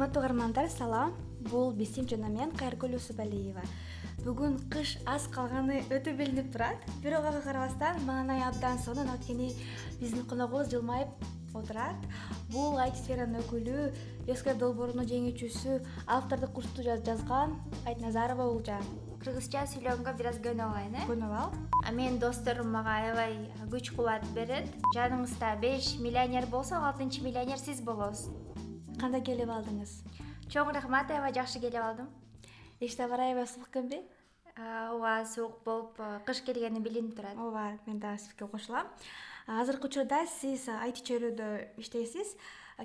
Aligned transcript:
урматтуу 0.00 0.22
угармандар 0.22 0.68
салам. 0.70 1.12
Бул 1.50 1.72
бисим 1.76 2.06
жана 2.08 2.28
мен 2.32 2.52
кайыргүл 2.56 2.94
усубалиева 2.96 3.60
бүгүн 4.24 4.54
кыш 4.72 4.94
аз 5.04 5.26
калганы 5.28 5.82
өтө 5.92 6.14
билинип 6.16 6.48
турат. 6.54 6.80
Бирок 7.02 7.26
ага 7.28 7.42
карабастан 7.44 8.00
маанай 8.06 8.40
абдан 8.40 8.78
сонун 8.78 9.10
анткени 9.12 9.50
биздин 10.00 10.24
коногубуз 10.24 10.70
жылмайып 10.72 11.08
отурат. 11.52 12.00
Бул 12.48 12.78
айти 12.80 12.96
сферанын 12.96 13.42
өкүлү 13.42 14.56
долбоорунун 14.58 15.04
жеңүүчүсү 15.04 15.80
автордук 16.06 16.54
курсту 16.54 16.82
жазган 16.82 17.58
айтназарова 17.84 18.48
уулжан 18.48 18.84
кыргызча 19.20 19.66
сүйлөгөнгө 19.68 20.16
бир 20.16 20.30
аз 20.32 20.38
көнүп 20.40 20.64
алайын 20.64 20.94
э 20.96 21.08
көнүп 21.10 21.34
ал. 21.42 21.52
Менин 21.92 22.18
досторум 22.18 22.72
мага 22.72 22.96
аябай 23.02 23.36
күч 23.68 23.92
кубат 23.96 24.24
берет. 24.32 24.64
Жаныңызда 24.96 25.58
беш 25.60 25.98
миллионер 25.98 26.46
болсо 26.46 26.80
алтынчы 26.80 27.20
миллионер 27.22 27.58
сиз 27.58 27.82
болосуз 27.82 28.30
кандай 29.00 29.22
келип 29.24 29.48
алдыңыз? 29.48 29.92
Чоң 30.52 30.70
рахмат 30.76 31.10
аябай 31.10 31.32
жакшы 31.32 31.60
келип 31.62 31.80
алдым. 31.80 32.10
Эч 32.80 32.96
табар 32.98 33.22
аябай 33.24 33.46
суук 33.48 33.68
экенби 33.70 34.02
ооба 34.60 35.24
суук 35.24 35.62
болуп 35.64 36.00
кыш 36.28 36.42
келгени 36.44 36.82
билинип 36.84 37.16
турат. 37.16 37.38
Ооба 37.38 37.78
мен 37.86 38.00
дагы 38.00 38.20
сизге 38.20 38.46
кошулам. 38.46 38.88
Азыркы 39.46 39.88
учурда 39.88 40.26
сиз 40.28 40.68
айти 40.68 41.04
чөйрөдө 41.08 41.80
иштейсиз. 41.80 42.36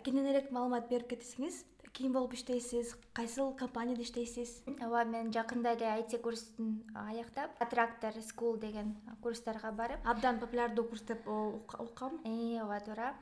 Кененирээк 0.04 0.52
маалымат 0.56 0.88
берип 0.90 1.12
кетсеңиз 1.12 1.64
ким 1.96 2.12
болуп 2.12 2.34
иштейсиз? 2.36 2.96
Кайсыл 3.14 3.54
компанияда 3.56 4.04
иштейсиз? 4.04 4.64
Ооба 4.84 5.06
мен 5.08 5.32
жакында 5.32 5.76
эле 5.76 5.88
айти 5.88 6.20
курстун 6.20 6.82
аяктап 6.96 7.56
трактор 7.72 8.20
скул 8.22 8.58
деген 8.60 8.96
курстарга 9.24 9.72
барып 9.72 10.04
абдан 10.04 10.40
популярдуу 10.40 10.88
курс 10.90 11.06
деп 11.08 11.28
уккам 11.28 12.20
ооба 12.26 12.80
туура 12.84 13.14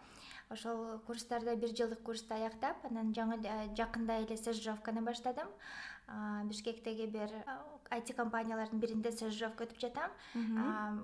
ошол 0.49 0.99
курстарда 1.07 1.55
бир 1.55 1.69
жылдык 1.75 2.01
курсту 2.03 2.33
аяктап 2.33 2.85
анан 2.85 3.13
жакында 3.13 4.17
эле 4.23 4.37
стажировканы 4.37 5.01
баштадым. 5.01 5.47
Бишкектеги 6.49 7.05
бир 7.07 7.31
айти 7.89 8.13
компаниялардын 8.13 8.79
биринде 8.79 9.11
стажировка 9.11 9.65
өтүп 9.65 9.79
жатам. 9.79 10.11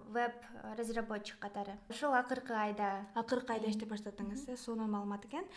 Веб 0.10 0.34
разработчик 0.78 1.40
катары. 1.40 1.78
Ушул 1.90 2.14
акыркы 2.14 2.54
айда. 2.54 3.06
Акыркы 3.16 3.54
айда 3.54 3.70
иштеп 3.70 3.90
баштадыңыз 3.94 4.50
э 4.50 4.58
сонун 4.58 4.92
маалымат 4.92 5.26
экен. 5.26 5.48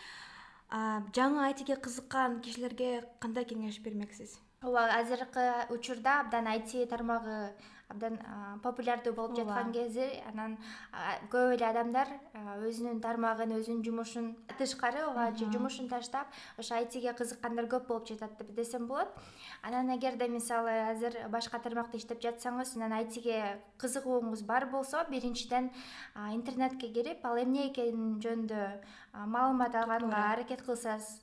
Жаңы 0.71 1.45
айтиге 1.49 1.75
кызыккан 1.75 2.41
кишилерге 2.41 3.03
кандай 3.19 3.45
кеңеш 3.45 3.79
бермексиз 3.83 4.39
ооба 4.63 4.87
азыркы 4.99 5.45
учурда 5.69 6.21
абдан 6.21 6.47
айти 6.47 6.85
тармагы 6.85 7.53
абдан 7.89 8.17
популярдуу 8.63 9.13
болуп 9.13 9.35
жаткан 9.37 9.71
кези 9.73 10.05
анан 10.29 10.55
көп 11.31 11.55
эле 11.55 11.65
адамдар 11.67 12.07
өзүнүн 12.67 13.01
тармагын 13.03 13.51
өзүнүн 13.57 13.83
жумушун 13.85 14.29
тышкары 14.57 15.03
ооба 15.05 15.27
же 15.37 15.49
жумушун 15.51 15.89
таштап 15.91 16.31
ошо 16.57 16.75
айтиге 16.79 17.13
кызыккандар 17.19 17.67
көп 17.73 17.87
болуп 17.87 18.07
жатат 18.07 18.37
деп 18.39 18.53
десем 18.55 18.87
болот. 18.87 19.11
Анан 19.61 19.91
эгерде 19.97 20.27
мисалы 20.27 20.71
азыр 20.93 21.17
башка 21.29 21.59
тармакта 21.59 21.97
иштеп 21.97 22.23
жатсаңыз 22.23 22.75
анан 22.77 22.97
айтиге 23.01 23.59
кызыгууңуз 23.83 24.45
бар 24.47 24.65
болсо 24.71 25.03
биринчиден 25.09 25.69
интернетке 26.31 26.87
кирип 26.87 27.25
ал 27.25 27.37
эмне 27.43 27.67
экени 27.69 28.17
жөнүндө 28.23 28.63
маалымат 29.27 29.75
алганга 29.75 30.25
аракет 30.31 30.65
кылсаңыз 30.65 31.19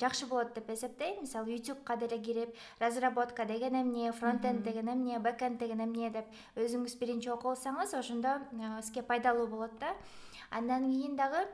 жакшы 0.00 0.26
болот 0.26 0.54
деп 0.54 0.70
эсептейм. 0.70 1.22
Мисалы 1.22 1.56
ютубка 1.56 1.96
деле 1.96 2.18
кирип 2.18 2.54
разработка 2.78 3.44
деген 3.44 3.74
эмне 3.82 4.12
фронтенд 4.12 4.62
деген 4.62 4.88
эмне 4.88 5.18
бекенд 5.18 5.58
деген 5.58 5.80
эмне 5.82 6.10
деп 6.10 6.26
өзүңүз 6.56 6.98
биринчи 6.98 7.30
окуп 7.30 7.52
алсаңыз 7.56 7.94
ошондо 7.98 8.38
сизге 8.82 9.02
пайдалуу 9.02 9.46
болот 9.46 9.78
да. 9.80 9.94
Андан 10.50 10.84
кийин 10.84 11.16
дагы 11.16 11.46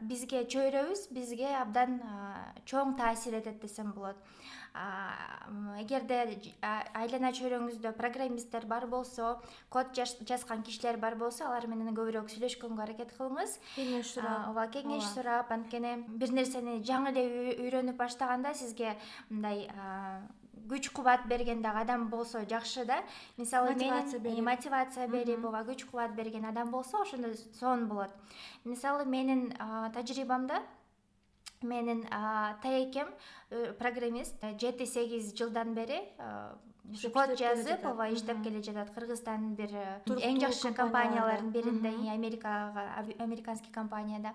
бизге 0.00 0.44
чөйрөбүз 0.44 1.08
бизге 1.14 1.54
абдан 1.54 2.00
чоң 2.66 2.96
таасир 2.98 3.36
этет 3.38 3.60
десем 3.62 3.92
болот 3.92 4.16
эгерде 4.74 6.18
айлана 6.62 7.32
чөйрөңүздө 7.34 7.92
программисттер 7.98 8.66
бар 8.70 8.86
болсо 8.86 9.40
код 9.68 9.94
жазган 9.94 10.62
кишилер 10.62 10.96
бар 10.96 11.16
болсо 11.18 11.46
алар 11.48 11.66
менен 11.66 11.94
көбүрөөк 11.96 12.30
сүйлөшкөнгө 12.30 12.82
аракет 12.82 13.14
кылыңыз. 13.18 13.58
Кеңеш 13.76 14.14
сурап. 14.14 14.48
ооба 14.48 14.66
кеңеш 14.70 15.08
сурап 15.14 15.50
анткени 15.50 15.96
бир 16.08 16.32
нерсени 16.32 16.82
жаңы 16.86 17.10
эле 17.10 17.56
үйрөнүп 17.56 17.96
баштаганда 17.96 18.54
сизге 18.54 18.96
мындай 19.28 19.66
күч 20.70 20.92
кубат 20.94 21.26
берген 21.26 21.62
дагы 21.62 21.80
адам 21.82 22.08
болсо 22.08 22.44
жакшы 22.46 22.84
да. 22.84 23.02
Мисалы 23.36 23.74
берип 23.74 24.44
мотивация 24.44 25.08
берип 25.08 25.44
ооба 25.44 25.64
күч 25.66 25.84
кубат 25.90 26.14
берген 26.14 26.44
адам 26.44 26.70
болсо 26.70 27.02
ошондо 27.02 27.34
сонун 27.58 27.88
болот. 27.88 28.10
Мисалы 28.64 29.04
менин 29.04 29.52
тажрыйбамда 29.94 30.62
менин 31.62 32.04
таекем 32.62 33.08
э, 33.50 33.72
программист. 33.72 34.34
Жети 34.58 34.86
сегиз 34.86 35.34
жылдан 35.34 35.74
бери 35.74 36.00
код 37.12 37.36
жазып 37.38 37.84
ооба 37.84 38.08
иштеп 38.10 38.42
келе 38.42 38.62
жатат. 38.62 38.90
Кыргызстандын 38.94 39.54
бир 39.54 39.74
э, 39.74 40.00
эң 40.06 40.40
жакшы 40.40 40.72
компаниялардын 40.74 41.50
биринде 41.52 41.92
америкага 42.12 43.04
американский 43.18 43.70
компанияда. 43.72 44.32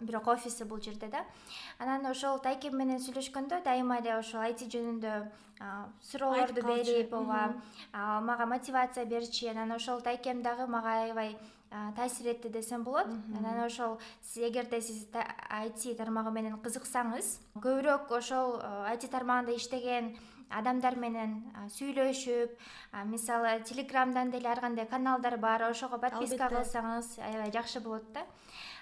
Бирок 0.00 0.26
офиси 0.28 0.64
бул 0.64 0.80
жерде 0.80 1.08
да. 1.08 1.24
Анан 1.78 2.06
ошол 2.06 2.38
таекем 2.38 2.76
менен 2.76 2.98
сүйлөшкөндө 2.98 3.62
дайыма 3.64 4.00
эле 4.00 4.16
ошол 4.18 4.40
айти 4.40 4.66
жөнүндө 4.66 5.30
суроолорду 6.10 6.66
берип 6.66 7.14
ооба 7.14 7.54
мага 7.92 8.46
мотивация 8.46 9.06
берчү. 9.06 9.50
Анан 9.50 9.72
ошол 9.72 10.00
таекем 10.00 10.42
дагы 10.42 10.66
мага 10.66 11.04
аябай 11.04 11.36
таасир 11.70 12.26
этти 12.34 12.48
десем 12.48 12.82
болот. 12.84 13.06
Анан 13.38 13.64
ошол 13.64 13.98
эгерде 14.36 14.80
сиз 14.80 15.06
айти 15.48 15.94
тармагы 15.94 16.30
менен 16.30 16.58
кызыксаңыз 16.58 17.38
көбүрөөк 17.54 18.10
ошол 18.18 18.60
айти 18.86 19.06
тармагында 19.08 19.54
иштеген 19.54 20.16
адамдар 20.50 20.96
менен 20.98 21.36
сүйлөшүп 21.76 22.56
мисалы 23.06 23.60
телеграмдан 23.62 24.30
деле 24.30 24.48
ар 24.50 24.60
кандай 24.60 24.86
каналдар 24.86 25.36
бар 25.38 25.62
ошого 25.70 25.98
подписка 25.98 26.48
кылсаңыз 26.50 27.18
аябай 27.22 27.52
жакшы 27.54 27.80
болот 27.80 28.12
да. 28.12 28.26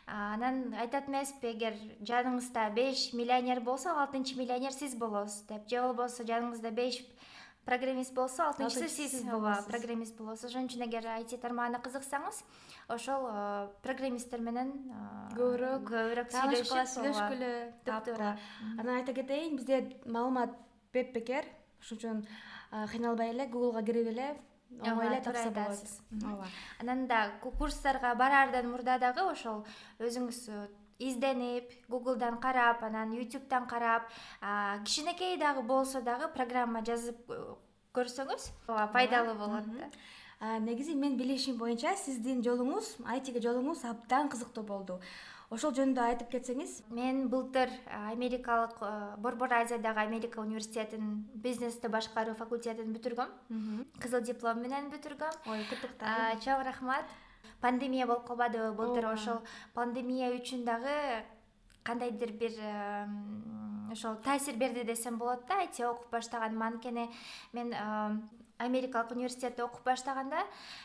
Анан 0.07 0.73
айтат 0.73 1.11
эмеспи 1.11 1.51
эгер 1.53 1.75
жаныңызда 2.01 2.71
беш 2.73 3.13
миллионер 3.13 3.61
болсо 3.61 3.93
алтынчы 4.01 4.39
миллионер 4.39 4.73
сиз 4.73 4.95
болосуз 4.97 5.43
деп 5.51 5.69
же 5.69 5.83
болбосо 5.83 6.25
жаныңызда 6.25 6.71
беш 6.73 7.03
программист 7.69 8.15
болсо 8.17 8.47
алтынчысы 8.49 8.89
сиз 8.89 9.15
ооба 9.29 9.59
программист 9.69 10.17
болосуз. 10.17 10.49
Ошон 10.51 10.69
үчүн 10.69 10.87
эгер 10.89 11.07
айти 11.13 11.37
тармагына 11.41 11.83
кызыксаңыз 11.85 12.41
ошол 12.95 13.29
программисттер 13.85 14.41
менен 14.45 14.73
көбүрөөк 15.37 15.85
көбүрөөк 15.93 16.33
таанышкыла 16.33 16.85
сүйлөшкүлө 16.95 17.53
туура 17.85 18.35
анан 18.79 18.95
айта 18.97 19.13
кетейин 19.17 19.59
бизде 19.61 19.83
маалымат 20.07 20.57
беп 20.97 21.13
бекер 21.17 21.49
ошон 21.83 21.99
үчүн 21.99 22.23
кыйналбай 22.95 23.35
эле 23.35 23.49
гуглга 23.53 23.85
кирип 23.85 24.15
эле 24.15 24.31
оңой 24.81 25.07
эле 25.09 25.21
тапса 25.25 25.51
болот. 25.51 25.85
ооба. 26.25 26.47
Анан 26.81 27.07
да 27.07 27.33
курстарга 27.41 28.15
бараардан 28.15 28.71
мурда 28.71 28.99
дагы 28.99 29.25
ошол 29.31 29.65
өзүңүз 29.99 30.41
изденип 30.99 31.71
гуглдан 31.89 32.39
карап 32.41 32.83
анан 32.83 33.13
ютубтан 33.13 33.67
карап 33.67 34.11
кичинекей 34.85 35.37
дагы 35.39 35.63
болсо 35.63 36.03
дагы 36.03 36.29
программа 36.35 36.83
жазып 36.85 37.31
көрсөңүз. 37.95 38.51
Ооба 38.69 38.87
пайдалуу 38.93 39.35
болот 39.39 39.65
да. 39.65 39.91
Негизи 40.61 40.95
менин 40.95 41.17
билишим 41.19 41.57
боюнча 41.59 41.97
сиздин 41.97 42.43
жолуңуз 42.43 42.97
айтиге 43.07 43.41
жолуңуз 43.43 43.85
абдан 43.85 44.29
кызыктуу 44.29 44.63
болду. 44.63 45.01
Ошол 45.51 45.73
жөнүндө 45.73 46.03
айтып 46.05 46.29
кетсеңиз. 46.35 46.83
Мен 46.93 47.31
былтыр 47.33 47.71
америкалык 48.13 48.77
борбор 49.19 49.55
азиядагы 49.57 50.03
америка 50.05 50.43
университетинин 50.43 51.25
бизнести 51.35 51.89
башкаруу 51.89 52.35
факультетин 52.37 52.93
бүтүргөм. 52.93 53.33
Кызыл 53.99 54.21
диплом 54.21 54.61
менен 54.61 54.91
бүтүргөм. 54.93 55.41
Ой 55.49 55.65
куттуктайм 55.71 56.39
чоң 56.45 56.63
рахмат 56.69 57.09
пандемия 57.61 58.07
болуп 58.07 58.27
калбадыбы 58.27 58.73
былтыр 58.73 59.07
ошол 59.13 59.41
пандемия 59.75 60.31
үчүн 60.37 60.65
дагы 60.65 61.25
кандайдыр 61.83 62.33
бир 62.33 62.53
ошол 63.93 64.17
таасир 64.25 64.57
берди 64.57 64.85
десем 64.85 65.19
болот 65.19 65.47
да 65.49 65.61
айти 65.61 65.83
окуп 65.83 66.11
баштаганыма 66.11 66.67
анткени 66.67 67.09
мен 67.53 67.75
америкалык 68.59 69.13
университетте 69.13 69.63
окуп 69.63 69.85
баштаганда 69.85 70.43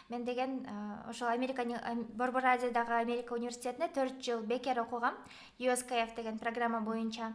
мен 0.09 0.25
деген 0.25 0.67
ошол 1.09 1.27
америка 1.27 1.65
борбор 2.13 2.45
азиядагы 2.45 2.93
америка 2.93 3.33
университетинде 3.33 3.89
төрт 3.93 4.21
жыл 4.21 4.41
бекер 4.41 4.79
окугам 4.79 5.15
uskf 5.59 6.15
деген 6.15 6.37
программа 6.39 6.81
боюнча. 6.81 7.33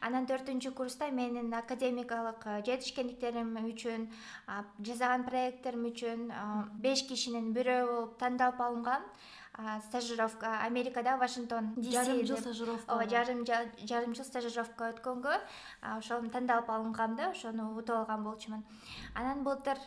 Анан 0.00 0.26
төртүнчү 0.26 0.72
курста 0.74 1.10
менин 1.10 1.52
академикалык 1.54 2.44
жетишкендиктерим 2.66 3.56
үчүн 3.64 4.08
жасаган 4.80 5.24
проекттерим 5.24 5.86
үчүн 5.90 6.30
беш 6.80 7.06
кишинин 7.08 7.52
бирөө 7.54 7.86
болуп 7.86 8.18
тандалып 8.18 8.60
алынгам 8.60 9.02
стажировка 9.88 10.60
америкада 10.64 11.16
вашингтон 11.16 11.74
жарым 11.76 12.24
жыл 12.26 12.36
стажировка 12.36 12.92
ооба 12.92 13.08
жарым 13.08 13.44
жарым 13.46 14.14
жыл 14.14 14.24
стажировка 14.24 14.90
өткөнгө 14.92 15.36
ошол 15.96 16.28
тандалып 16.30 16.70
алынгам 16.70 17.16
да 17.16 17.30
ошону 17.30 17.76
утуп 17.76 17.96
алган 17.96 18.24
болчумун. 18.24 18.64
Анан 19.14 19.42
былтыр 19.44 19.78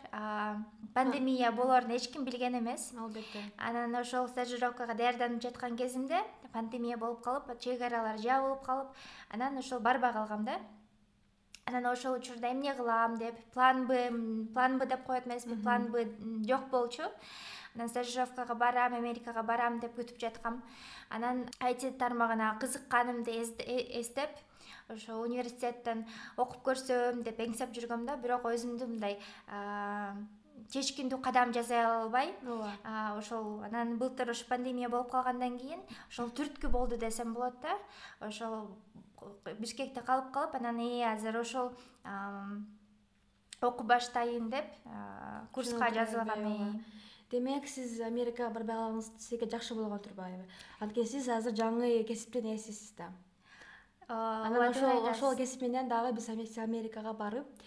пандемия 0.93 1.51
болоорун 1.51 1.91
эч 1.91 2.09
ким 2.11 2.23
билген 2.25 2.59
эмес. 2.59 2.91
Албетте. 2.97 3.43
Анан 3.57 3.95
ошол 3.95 4.27
стажировкага 4.27 4.93
даярданып 4.93 5.41
жаткан 5.41 5.77
кезимде 5.77 6.21
пандемия 6.51 6.97
болуп 6.97 7.23
калып 7.23 7.59
чек 7.59 7.81
аралар 7.81 8.17
жабылып 8.17 8.63
калып 8.65 8.87
анан 9.29 9.57
ошол 9.57 9.79
барбай 9.79 10.13
калгам 10.13 10.45
да. 10.45 10.59
Анан 11.65 11.85
ошол 11.85 12.17
учурда 12.17 12.51
эмне 12.51 12.73
кылам 12.75 13.17
деп 13.17 13.35
план 13.53 13.87
б 13.87 14.09
план 14.53 14.77
б 14.79 14.85
деп 14.85 15.05
коет 15.05 15.25
эмеспи 15.27 15.55
план 15.55 15.91
б 15.91 16.05
жок 16.47 16.69
болчу 16.69 17.03
анан 17.75 17.89
стажировкага 17.89 18.55
барам 18.55 18.93
америкага 18.93 19.43
барам 19.43 19.79
деп 19.79 19.95
күтүп 19.97 20.19
жаткам. 20.19 20.61
Анан 21.09 21.45
айти 21.59 21.91
тармагына 21.91 22.57
кызыкканымды 22.61 23.31
э, 23.31 24.01
эстеп 24.01 24.29
ошо 24.89 25.21
университеттен 25.21 26.05
окуп 26.37 26.63
көрсөм 26.67 27.23
деп 27.23 27.39
эңсеп 27.39 27.73
жүргөм 27.75 28.05
да 28.07 28.17
бирок 28.17 28.45
өзүмдү 28.49 28.87
мындай 28.87 29.19
чечкиндүү 30.73 31.19
кадам 31.23 31.53
жасай 31.53 31.83
албай 31.85 32.33
ооба. 32.45 33.17
ошол 33.17 33.63
анан 33.63 33.97
былтыр 33.97 34.31
ушу 34.31 34.45
пандемия 34.47 34.89
болуп 34.89 35.11
калгандан 35.11 35.57
кийин 35.59 35.81
ошол 36.09 36.29
түрткү 36.29 36.69
болду 36.69 36.97
десем 36.97 37.33
болот 37.33 37.59
да 37.61 37.77
ошол 38.27 38.69
бишкекте 39.59 40.01
калып 40.01 40.31
калып 40.33 40.55
анан 40.55 40.79
э 40.79 41.03
азыр 41.13 41.39
ошол 41.39 41.71
окуп 43.61 43.87
баштайын 43.87 44.49
деп 44.49 44.65
курска 45.51 45.91
жазылгам 45.93 46.83
демек 47.33 47.67
сиз 47.67 47.99
америкага 48.05 48.53
барбай 48.53 48.77
калганыңыз 48.77 49.09
сизге 49.17 49.49
жакшы 49.49 49.75
болгон 49.75 50.01
турбайбы 50.05 50.45
анткени 50.79 51.09
сиз 51.09 51.29
азыр 51.33 51.57
жаңы 51.57 51.89
кесиптин 52.07 52.51
ээсисиз 52.53 52.93
да. 52.97 53.09
Анан 54.07 54.69
ошол 54.69 55.09
ошол 55.09 55.35
кесип 55.39 55.65
менен 55.65 55.89
дагы 55.89 56.13
биз 56.13 56.29
америкага 56.61 57.13
барып 57.13 57.65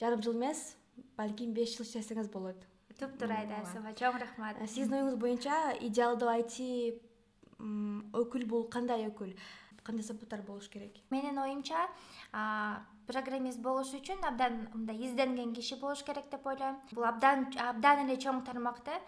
жарым 0.00 0.22
жыл 0.22 0.36
эмес 0.38 0.74
балким 1.18 1.52
беш 1.54 1.76
жыл 1.76 1.86
иштесеңиз 1.86 2.32
болот. 2.32 2.64
Туптуура 2.98 3.42
айтасыз 3.44 3.76
ооба. 3.78 3.92
Чоң 3.94 4.18
рахмат. 4.18 4.58
Сиздин 4.66 4.98
оюңуз 4.98 5.18
боюнча 5.22 5.76
идеалдуу 5.86 6.32
айти 6.32 6.98
өкүл 7.58 8.46
бул 8.50 8.64
кандай 8.72 9.06
өкүл? 9.06 9.34
Кандай 9.86 10.04
сапаттар 10.06 10.42
болуш 10.42 10.66
керек? 10.72 10.98
Менин 11.10 11.38
оюмча 11.38 11.86
программист 13.08 13.62
болуш 13.64 13.94
үчүн 13.96 14.22
абдан 14.28 14.60
мындай 14.74 15.00
изденген 15.06 15.54
киши 15.56 15.76
болуш 15.80 16.02
керек 16.04 16.28
деп 16.30 16.46
ойлойм. 16.46 16.76
Бул 16.92 17.06
абдан 17.08 17.46
абдан 17.56 18.04
эле 18.04 18.18
чоң 18.20 18.44
тармак 18.44 18.82
да 18.84 19.00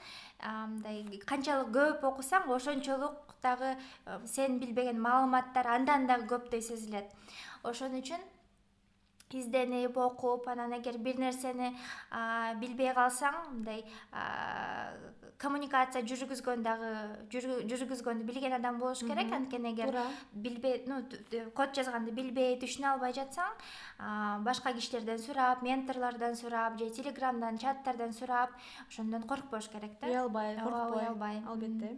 мындай 0.72 1.20
канчалык 1.28 1.70
көп 1.76 2.04
окусаң 2.12 2.48
ошончолук 2.56 3.36
дагы 3.42 3.76
сен 4.24 4.58
билбеген 4.58 5.00
маалыматтар 5.00 5.68
андан 5.76 6.06
дагы 6.08 6.28
көптөй 6.32 6.62
сезилет. 6.64 7.12
Ошон 7.62 7.98
үчүн 8.00 8.20
изденип 9.34 9.96
окуп 9.96 10.48
анан 10.48 10.72
эгер 10.78 10.98
бир 10.98 11.18
нерсени 11.18 11.72
билбей 12.60 12.92
калсаң 12.94 13.36
мындай 13.52 13.84
коммуникация 15.40 16.02
жүргүзгөн 16.04 16.64
дагы 16.64 16.90
жүргүзгөндү 17.32 18.26
билген 18.28 18.52
адам 18.58 18.78
болуш 18.82 19.00
керек. 19.00 19.32
Анткени 19.32 19.72
эгер 19.72 19.88
туура 19.92 20.04
билбей 20.34 20.82
ну 20.90 21.00
код 21.56 21.74
жазганды 21.76 22.12
билбей 22.12 22.58
түшүнө 22.60 22.92
албай 22.92 23.16
жатсаң 23.16 24.44
башка 24.44 24.74
кишилерден 24.76 25.18
сурап 25.22 25.62
менторлордон 25.62 26.36
сурап 26.36 26.78
же 26.78 26.90
телеграмдан 26.90 27.58
чаттардан 27.58 28.12
сурап 28.12 28.50
ошондон 28.88 29.22
коркпош 29.22 29.68
керек 29.68 29.98
да. 30.00 30.08
Уялбай 30.08 30.56
коркпой. 30.56 31.02
уялбай. 31.02 31.42
Албетте 31.48 31.96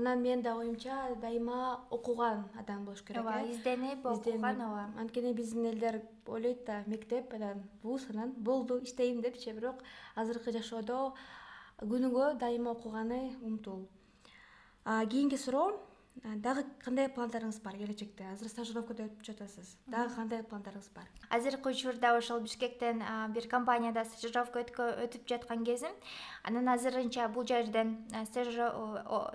анан 0.00 0.22
менин 0.22 0.42
да 0.42 0.54
оюмча 0.56 0.96
дайыма 1.20 1.80
окуган 1.90 2.44
адам 2.58 2.84
болуш 2.84 3.02
керек 3.02 3.22
ооба 3.22 3.42
э. 3.42 3.52
изденип 3.52 4.06
окуган 4.06 4.60
ооба 4.60 4.84
анткени 4.98 5.32
биздин 5.32 5.66
элдер 5.66 6.00
ойлойт 6.26 6.64
да 6.66 6.82
мектеп 6.86 7.34
анан 7.34 7.62
вуз 7.82 8.06
анан 8.10 8.32
болду 8.32 8.82
иштейм 8.82 9.20
депчи 9.20 9.52
бирок 9.52 9.84
азыркы 10.14 10.52
жашоодо 10.52 11.12
күнүгө 11.80 12.38
дайыма 12.38 12.72
окуганы 12.72 13.36
умтул. 13.42 13.88
Кийинки 14.84 15.36
суроо 15.36 15.78
дагы 16.20 16.64
кандай 16.84 17.08
пландарыңыз 17.08 17.60
бар 17.64 17.76
келечекте? 17.80 18.24
Азыр 18.32 18.48
стажировкада 18.52 19.06
өтүп 19.08 19.24
жатасыз. 19.24 19.76
Дагы 19.86 20.14
кандай 20.14 20.42
пландарыңыз 20.42 20.90
бар? 20.94 21.06
Азыркы 21.30 21.70
учурда 21.70 22.16
ошол 22.18 22.40
бишкектен 22.44 23.02
бир 23.34 23.48
компанияда 23.48 24.04
стажировка 24.04 24.60
өтүп 24.60 25.26
жаткан 25.28 25.64
кезим. 25.64 25.94
Анан 26.44 26.68
азырынча 26.68 27.28
бул 27.28 27.46
жерден 27.46 27.96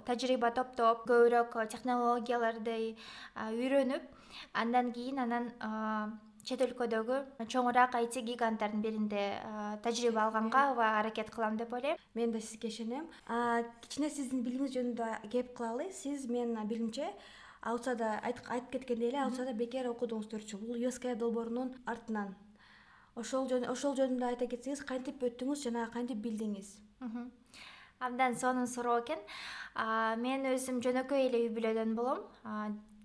тажрыйба 0.05 0.51
топтоп 0.51 1.07
көбүрөөк 1.09 1.57
технологияларды 1.73 2.95
үйрөнүп 3.35 4.03
андан 4.53 4.93
кийин 4.93 5.19
анан 5.19 5.51
чет 6.45 6.61
өлкөдөгү 6.61 7.47
чоңураак 7.51 7.95
айти 7.99 8.21
гиганттардын 8.25 8.81
биринде 8.85 9.23
тажрыйба 9.83 10.27
алганга 10.27 10.69
ооба 10.71 10.91
аракет 10.99 11.29
кылам 11.33 11.57
деп 11.57 11.73
ойлойм. 11.73 11.97
Мен 12.13 12.31
да 12.31 12.39
сизге 12.39 12.67
ишенем. 12.69 13.07
Кичине 13.81 14.09
сиздин 14.09 14.43
билимиңиз 14.45 14.77
жөнүндө 14.77 15.29
кеп 15.33 15.53
кылалы. 15.57 15.91
Сиз 15.91 16.27
менин 16.29 16.67
билимимче 16.67 17.11
аусада 17.61 18.19
айтып 18.23 18.71
кеткендей 18.71 19.09
эле 19.09 19.23
аусада 19.25 19.53
бекер 19.53 19.89
окудуңуз 19.89 20.29
төрт 20.29 20.47
жыл 20.47 20.61
бул 20.61 20.77
юск 20.77 21.07
долбоорунун 21.17 21.73
артынан. 21.85 22.35
Ошол 23.15 23.47
ошол 23.71 23.95
жөнүндө 23.97 24.25
айта 24.27 24.45
кетсеңиз 24.51 24.83
кантип 24.85 25.23
өттүңүз 25.23 25.63
жана 25.63 25.89
кантип 25.93 26.17
билдиңиз 26.21 26.75
абдан 27.99 28.35
сонун 28.35 28.67
суроо 28.67 28.99
экен. 28.99 29.19
Мен 30.21 30.45
өзүм 30.53 30.81
жөнөкөй 30.83 31.27
эле 31.27 31.45
үй 31.45 31.51
бүлөдөн 31.55 31.95
болом. 31.95 32.23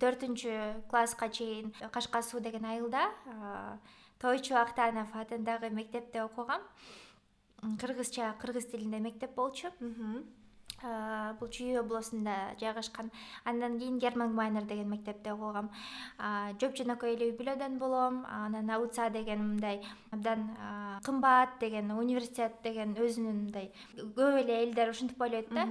Төртүнчү 0.01 0.87
класска 0.91 1.29
чейин 1.29 1.73
кашка 1.93 2.23
суу 2.23 2.41
деген 2.41 2.65
айылда 2.65 3.11
тойчу 4.19 4.57
актанов 4.57 5.15
атындагы 5.15 5.71
мектепте 5.71 6.23
окугам. 6.23 6.63
Кыргызча 7.81 8.35
кыргыз 8.41 8.67
тилинде 8.73 8.99
мектеп 8.99 9.35
болчу 9.35 9.69
бул 11.41 11.49
чүй 11.49 11.79
областунда 11.81 12.55
жайгашкан 12.61 13.11
андан 13.45 13.79
кийин 13.79 13.99
герман 13.99 14.35
майнер 14.35 14.65
деген 14.65 14.89
мектепте 14.89 15.33
окугам. 15.33 15.71
Жоп 16.61 16.77
жөнөкөй 16.79 17.17
эле 17.17 17.31
үй 17.31 17.37
бүлөдөн 17.39 17.79
болом 17.79 18.25
анан 18.27 18.71
ауца 18.71 19.11
деген 19.11 19.43
мындай 19.55 19.81
абдан 20.13 20.49
кымбат 21.05 21.59
деген 21.61 21.91
университет 21.91 22.61
деген 22.63 22.95
өзүнүн 22.95 23.45
мындай 23.45 23.71
көп 23.97 24.41
эле 24.43 24.63
элдер 24.65 24.91
ушинтип 24.91 25.21
ойлойт 25.21 25.51
да. 25.51 25.67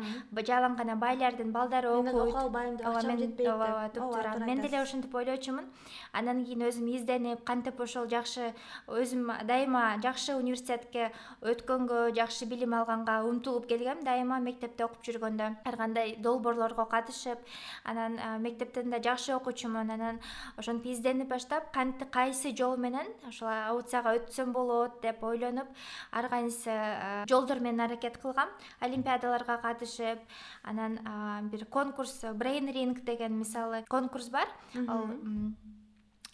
Жалаң 0.50 0.76
гана 0.78 0.96
байлардын 0.96 1.52
балдары 1.52 1.90
окуйт. 1.90 2.14
мен 2.14 2.22
окуя 2.22 2.42
албайм 2.42 2.78
деп 2.78 2.88
акчам 2.88 3.18
жетпейт 3.18 3.38
деп 3.38 3.48
ооба 3.48 3.90
туптуура 3.94 4.46
мен 4.46 4.62
деле 4.62 4.82
ушинтип 4.82 5.16
ойлочумун 5.16 5.66
андан 6.14 6.44
кийин 6.46 6.62
өзүм 6.70 6.88
изденип 6.96 7.44
кантип 7.44 7.80
ошол 7.80 8.08
жакшы 8.08 8.54
өзүм 8.88 9.30
дайыма 9.46 10.00
жакшы 10.02 10.36
университетке 10.36 11.12
өткөнгө 11.42 12.16
жакшы 12.16 12.46
билим 12.46 12.74
алганга 12.74 13.24
умтулуп 13.24 13.68
келгем. 13.68 14.04
Дайыма 14.04 14.40
мектепте 14.40 14.86
окуп 14.86 14.99
жүргөндө. 15.06 15.48
Ар 15.66 15.78
кандай 15.78 16.16
долбоорлорго 16.20 16.86
катышып 16.90 17.40
анан 17.84 18.20
мектептен 18.42 18.90
да 18.90 19.00
жакшы 19.04 19.34
окуучумун 19.36 19.90
анан 19.92 20.20
ошентип 20.58 20.94
изденип 20.94 21.30
баштап 21.30 21.72
кайсы 22.12 22.56
жол 22.56 22.78
менен 22.78 23.08
ошол 23.28 23.48
ауцага 23.48 24.16
өтсөм 24.20 24.52
болот 24.54 25.02
деп 25.02 25.24
ойлонуп 25.24 25.68
ар 26.12 26.30
кайсы 26.30 26.76
жолдор 27.30 27.60
менен 27.60 27.82
аракет 27.82 28.18
кылгам. 28.18 28.50
Олимпиадаларга 28.80 29.58
катышып 29.58 30.20
анан 30.64 31.00
бир 31.50 31.66
конкурс 31.66 32.26
брейн 32.34 32.72
ринг 32.72 33.04
деген 33.04 33.38
мисалы 33.40 33.84
конкурс 33.90 34.30
бар. 34.30 34.48
Ал 34.88 35.08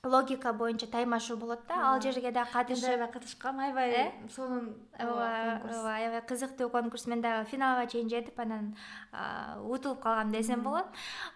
логика 0.06 0.54
боюнча 0.54 0.88
таймашуу 0.88 1.38
болот 1.38 1.60
да. 1.68 1.76
Ал 1.92 2.02
жерге 2.02 2.32
да 2.32 2.46
катышып 2.46 2.90
аябай 2.90 3.12
катышкам 3.12 3.60
аябай 3.60 3.92
э? 3.92 4.12
сонун 4.30 4.76
ооба 5.00 5.62
ооба 5.66 5.96
аябай 5.96 6.22
кызыктуу 6.22 6.70
конкурс. 6.70 7.08
Мен 7.08 7.22
дагы 7.22 7.50
финалга 7.50 7.88
чейин 7.90 8.10
жетип 8.10 8.40
анан 8.40 8.76
утулуп 9.64 10.02
калгам 10.02 10.32
десем 10.32 10.62
болот. 10.62 10.86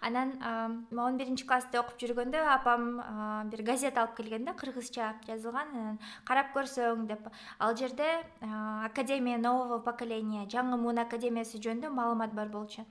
Анан 0.00 0.86
он 0.96 1.16
биринчи 1.16 1.46
классты 1.46 1.80
окуп 1.80 1.98
жүргөндө 1.98 2.44
апам 2.54 3.50
бир 3.50 3.62
газета 3.62 4.02
алып 4.02 4.16
келген 4.16 4.44
да 4.44 4.54
кыргызча 4.54 5.14
жазылган. 5.26 5.68
Анан 5.74 5.98
карап 6.24 6.54
көрсөң 6.54 7.06
деп. 7.06 7.28
Ал 7.58 7.76
жерде 7.76 8.24
академия 8.40 9.38
нового 9.38 9.80
поколения 9.80 10.46
жаңы 10.46 10.78
муун 10.78 10.98
академиясы 10.98 11.58
жөнүндө 11.58 11.90
маалымат 11.90 12.34
бар 12.34 12.48
болчу. 12.48 12.86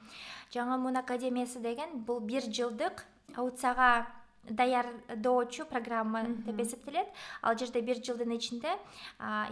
Жаңы 0.51 0.77
муун 0.77 0.97
академиясы 0.97 1.59
деген 1.59 2.03
бул 2.03 2.19
бир 2.19 2.43
жылдык 2.43 3.05
ауцага 3.35 4.18
даярдоочу 4.43 5.65
программа 5.65 6.23
деп 6.45 6.59
эсептелет. 6.61 7.07
Ал 7.41 7.57
жерде 7.57 7.81
бир 7.81 8.01
жылдын 8.03 8.35
ичинде 8.35 8.75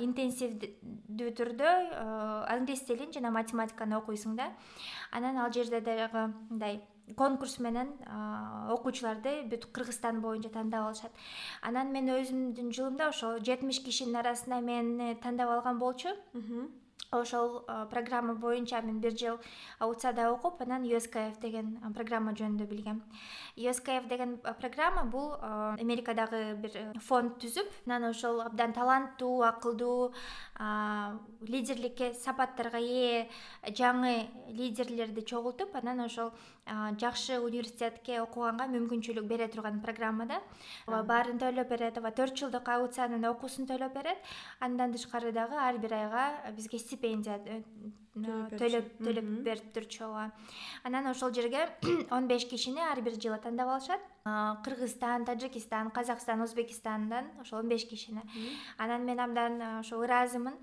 интенсивдүү 0.03 1.31
түрдө 1.37 1.71
англис 2.49 2.81
тилин 2.87 3.11
жана 3.13 3.31
математиканы 3.31 3.97
окуйсуң 3.97 4.35
да 4.35 4.51
анан 5.11 5.37
ал 5.37 5.51
жерде 5.51 5.81
дагы 5.81 6.27
мындай 6.49 6.81
конкурс 7.15 7.59
менен 7.63 7.93
окуучуларды 8.73 9.43
бүт 9.47 9.69
кыргызстан 9.71 10.19
боюнча 10.21 10.49
тандап 10.49 10.89
алышат. 10.89 11.11
Анан 11.61 11.93
мен 11.93 12.09
өзүмдүн 12.11 12.73
жылымда 12.75 13.09
ошол 13.13 13.39
жетимиш 13.39 13.79
кишинин 13.79 14.19
арасына 14.19 14.59
мени 14.61 15.15
тандап 15.23 15.49
алган 15.49 15.79
болчу 15.79 16.09
ошол 17.11 17.63
программа 17.89 18.35
боюнча 18.35 18.81
мен 18.81 18.99
бир 18.99 19.11
жыл 19.17 19.39
уцада 19.79 20.31
окуп 20.31 20.61
анан 20.61 20.83
uskf 20.83 21.39
деген 21.41 21.77
программа 21.95 22.31
жөнүндө 22.33 22.67
билгем. 22.67 23.01
Uskf 23.55 24.07
деген 24.07 24.37
программа 24.59 25.03
бул 25.03 25.35
америкадагы 25.79 26.55
бир 26.55 26.71
э, 26.75 26.93
фонд 26.99 27.37
түзүп 27.41 27.71
анан 27.85 28.09
ошол 28.11 28.41
абдан 28.41 28.73
таланттуу 28.73 29.41
акылдуу 29.43 30.13
лидерликке 31.47 32.13
сапаттарга 32.13 32.79
ээ 32.79 33.27
жаңы 33.71 34.27
лидерлерди 34.49 35.21
чогултуп 35.21 35.75
анан 35.75 36.01
ошол 36.05 36.31
жакшы 36.99 37.39
университетке 37.39 38.19
окуганга 38.21 38.67
мүмкүнчүлүк 38.67 39.27
бере 39.27 39.47
турган 39.47 39.79
программа 39.81 40.25
да 40.25 40.41
баарын 40.87 41.39
төлөп 41.39 41.69
берет 41.69 41.97
ооба 41.97 42.11
төрт 42.11 42.35
жылдык 42.41 42.67
ауцанын 42.67 43.23
окуусун 43.29 43.67
төлөп 43.69 43.93
берет. 43.93 44.17
Андан 44.59 44.91
тышкары 44.93 45.31
дагы 45.31 45.55
ар 45.55 45.77
бир 45.77 45.93
айга 45.93 46.51
бизге 46.57 46.79
стипендия 46.97 47.39
э, 47.45 47.61
төлөп 48.57 48.97
төлөп 49.03 49.27
берип 49.45 49.73
турчу 49.73 50.05
ооба 50.07 50.31
анан 50.83 51.07
ошол 51.11 51.31
жерге 51.33 51.67
он 52.11 52.27
беш 52.27 52.45
кишини 52.49 52.81
ар 52.81 53.01
бир 53.01 53.13
жылы 53.13 53.37
тандап 53.37 53.69
алышат. 53.69 54.01
Кыргызстан 54.65 55.25
тажикистан 55.25 55.91
казакстан 55.91 56.41
узбекистандан 56.41 57.29
ошол 57.41 57.59
он 57.59 57.69
беш 57.69 57.85
кишини. 57.85 58.21
Анан 58.77 59.05
мен 59.05 59.19
абдан 59.19 59.61
ошо 59.79 60.01
ыраазымын 60.01 60.57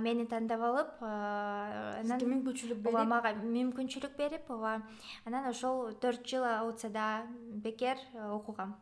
мени 0.00 0.26
тандап 0.26 0.60
алып 0.60 1.02
анан 1.02 2.20
мүмкүнчүлүк 2.20 2.82
берип? 2.84 2.94
ооба 2.94 3.04
мага 3.04 3.34
мүмкүнчүлүк 3.40 4.16
берип 4.16 4.50
ооба 4.50 4.82
анан 5.24 5.48
ошол 5.48 5.94
төрт 6.00 6.26
жыл 6.26 6.44
ауцада 6.44 7.26
бекер 7.64 7.96
окугам. 8.30 8.76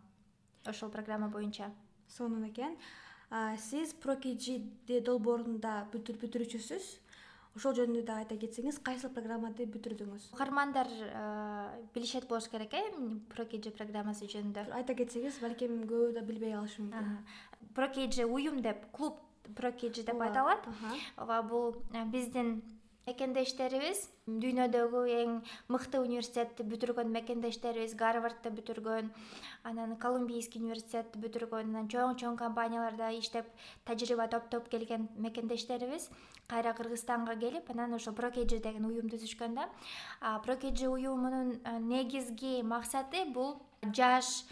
Ошол 0.66 0.90
программа 0.90 1.28
боюнча. 1.28 1.70
Сонун 2.08 2.48
экен 2.48 2.76
сиз 3.60 3.92
прокижи 4.02 4.62
долбоорунда 4.88 5.84
бүтүрүүчүсүз. 5.92 6.88
Ошол 7.58 7.74
жөнүндө 7.74 8.04
дагы 8.06 8.22
айта 8.22 8.36
кетсеңиз 8.38 8.78
кайсыл 8.86 9.10
программаны 9.10 9.66
бүтүрдүңүз? 9.72 10.28
Угармандар 10.36 10.88
билишет 11.94 12.28
болуш 12.28 12.46
керек 12.52 12.74
э 12.74 12.82
прокижи 13.32 13.72
программасы 13.74 14.28
жөнүндө. 14.30 14.70
Айта 14.72 14.94
кетсеңиз 14.94 15.40
балким 15.42 15.82
көбү 15.90 16.12
да 16.14 16.22
билбей 16.22 16.52
калышы 16.52 16.82
мүмкүн. 16.82 17.16
Прокижи 17.74 18.24
уюм 18.24 18.62
деп 18.62 18.86
клуб 18.92 19.18
прокижи 19.56 20.04
деп 20.04 20.20
аталат 20.22 20.66
ооба 21.16 21.42
бул 21.42 21.74
биздин 22.12 22.62
мекендештерибиз. 23.08 24.06
Дүйнөдөгү 24.28 25.02
эң 25.08 25.36
мыкты 25.72 26.00
университетти 26.04 26.64
бүтүргөн 26.68 27.08
мекендештерибиз 27.14 27.94
гарвардты 27.96 28.52
бүтүргөн 28.52 29.08
анан 29.70 29.94
колумбийский 30.02 30.60
университетти 30.60 31.20
бүтүргөн 31.22 31.70
анан 31.72 31.88
чоң 31.88 32.18
чоң 32.20 32.36
компанияларда 32.36 33.08
иштеп 33.16 33.48
тажрыйба 33.88 34.28
топтоп 34.28 34.68
келген 34.68 35.08
мекендештерибиз. 35.16 36.10
Кайра 36.48 36.74
кыргызстанга 36.76 37.38
келип 37.40 37.70
анан 37.72 37.96
ошо 37.96 38.12
прокежи 38.12 38.60
деген 38.60 38.84
уюм 38.88 39.08
түзүшкөн 39.08 39.56
да. 39.56 39.68
Прокежи 40.44 40.88
уюмунун 40.88 41.56
негизги 41.88 42.60
максаты 42.62 43.24
бул 43.32 43.56
жаш 43.94 44.44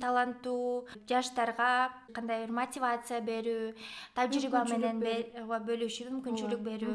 таланттуу 0.00 0.86
жаштарга 1.08 1.90
кандай 2.12 2.44
бир 2.44 2.52
мотивация 2.52 3.20
берүү 3.24 3.74
тажрыйба 4.14 4.64
менен 4.68 5.00
бөлүшүү 5.00 6.10
мүмкүнчүлүк 6.10 6.60
берүү. 6.60 6.94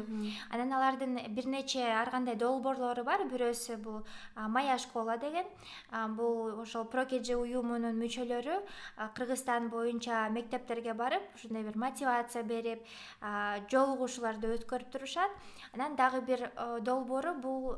анан 0.50 0.72
алардын 0.72 1.18
бир 1.34 1.46
нече 1.46 1.82
ар 1.82 2.10
кандай 2.10 2.36
долбоорлору 2.36 3.04
бар. 3.04 3.24
Бирөөсү 3.26 3.76
бул 3.82 4.04
моя 4.36 4.78
школа 4.78 5.16
деген. 5.18 5.44
Бул 6.16 6.60
ошол 6.60 6.84
прокежи 6.84 7.34
уюмунун 7.34 7.98
мүчөлөрү 7.98 8.60
кыргызстан 9.14 9.68
боюнча 9.68 10.28
мектептерге 10.30 10.94
барып 10.94 11.22
ушундай 11.34 11.64
бир 11.64 11.76
мотивация 11.76 12.42
берип 12.42 12.84
жолугушууларды 13.70 14.54
өткөрүп 14.58 14.90
турушат. 14.92 15.30
Анан 15.74 15.96
дагы 15.96 16.20
бир 16.20 16.50
долбоору 16.80 17.34
бул 17.34 17.76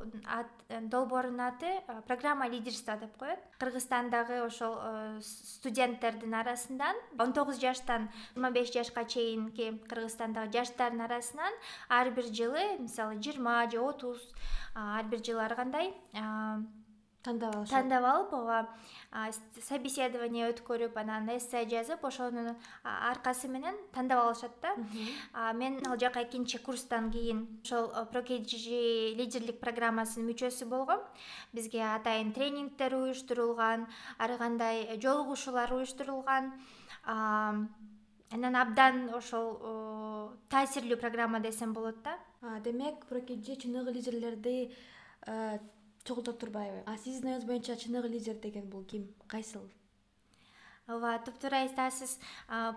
долбоордун 0.69 1.41
аты 1.41 1.81
программа 2.07 2.49
лидерства 2.49 2.97
деп 2.97 3.17
коет. 3.17 3.38
Кыргызстандагы 3.59 4.43
ошол 4.45 4.77
студенттердин 5.21 6.35
арасынан 6.35 6.97
он 7.19 7.33
тогуз 7.33 7.59
жаштан 7.59 8.09
жыйырма 8.35 8.50
беш 8.50 8.73
жашка 8.73 9.05
чейинки 9.05 9.73
кыргызстандагы 9.88 10.52
жаштардын 10.52 11.02
арасынан 11.07 11.52
ар 11.88 12.11
бир 12.11 12.25
жылы 12.33 12.78
мисалы 12.78 13.21
жыйырма 13.23 13.71
же 13.71 13.81
отуз 13.81 14.21
ар 14.75 15.05
бир 15.05 15.25
жылы 15.25 15.43
ар 15.45 15.55
кандай 15.55 15.95
тандап 17.23 17.57
алышат. 17.57 17.73
Тандап 17.73 18.05
алып 18.05 18.33
ооба 18.33 18.69
собеседование 19.67 20.49
өткөрүп 20.53 20.97
анан 21.01 21.29
эссе 21.35 21.65
жазып 21.69 22.05
ошонун 22.05 22.55
аркасы 22.85 23.49
менен 23.49 23.75
тандап 23.93 24.25
алышат 24.25 24.53
да. 24.63 24.75
Мен 25.55 25.81
ал 25.87 25.99
жака 25.99 26.23
экинчи 26.23 26.59
курстан 26.59 27.11
кийин 27.11 27.61
ошол 27.65 27.91
прокежи 28.13 29.15
лидерлик 29.19 29.61
программасынын 29.61 30.31
мүчөсү 30.31 30.69
болгом. 30.69 31.01
Бизге 31.53 31.83
атайын 31.83 32.33
тренингдер 32.33 32.95
уюштурулган 32.95 33.87
ар 34.19 34.37
кандай 34.39 34.99
жолугушуулар 35.03 35.73
уюштурулган. 35.73 36.53
Анан 37.05 38.57
абдан 38.61 39.09
ошол 39.17 39.57
таасирлүү 40.53 41.01
программа 41.01 41.41
десем 41.41 41.73
болот 41.73 42.03
да. 42.05 42.19
Демек 42.61 43.07
прокежи 43.07 43.57
чыныгы 43.57 43.91
лидерлерди 43.93 44.71
чогултуп 46.05 46.38
турбайбы. 46.38 46.83
А 46.87 46.97
сиздин 46.97 47.35
оюңуз 47.35 47.45
боюнча 47.47 47.76
чыныгы 47.76 48.09
лидер 48.09 48.35
деген 48.35 48.69
бул 48.69 48.85
ким? 48.85 49.09
Кайсыл? 49.26 49.69
Ооба 50.88 51.19
туптуура 51.21 51.59
айтасыз 51.67 52.19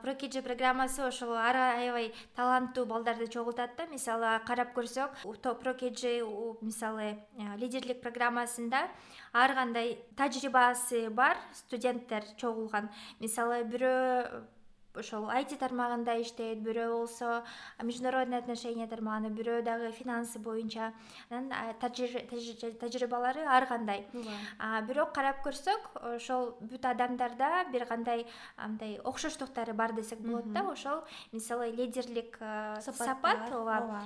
прокежи 0.01 0.42
программасы 0.44 1.00
ошол 1.00 1.32
аябай 1.32 2.13
таланттуу 2.36 2.84
балдарды 2.86 3.28
чогултат 3.28 3.78
да 3.78 3.86
мисалы 3.88 4.34
карап 4.46 4.75
көрсөк 4.75 5.16
прокежи 5.62 6.20
мисалы 6.60 7.24
лидерлик 7.56 8.01
программасында 8.01 8.90
ар 9.32 9.54
кандай 9.56 9.98
тажрыйбасы 10.18 11.10
бар 11.10 11.38
студенттер 11.54 12.28
чогулган. 12.36 12.90
Мисалы 13.22 13.63
бирөө 13.63 14.44
ошол 14.96 15.30
айти 15.30 15.56
тармагында 15.56 16.18
иштейт 16.22 16.60
бирөө 16.66 16.90
болсо 16.92 17.44
международный 17.82 18.38
отношения 18.38 18.88
тармагында 18.88 19.30
бирөө 19.30 19.62
дагы 19.64 19.92
финансы 19.92 20.40
боюнча 20.40 20.94
анан 21.30 21.52
тажрыйбалары 21.80 23.46
ар 23.46 23.66
кандай. 23.66 24.06
Бирок 24.88 25.14
карап 25.14 25.42
көрсөк 25.46 25.90
ошол 26.16 26.56
бүт 26.62 26.86
адамдарда 26.86 27.66
бир 27.72 27.86
кандай 27.86 28.26
мындай 28.58 29.00
окшоштуктары 29.04 29.74
бар 29.74 29.94
десек 29.94 30.20
болот 30.20 30.52
да 30.54 30.66
ошол 30.72 31.04
мисалы 31.32 31.72
лидерлик 31.72 32.38
сапат 32.82 33.52
ооба 33.52 34.04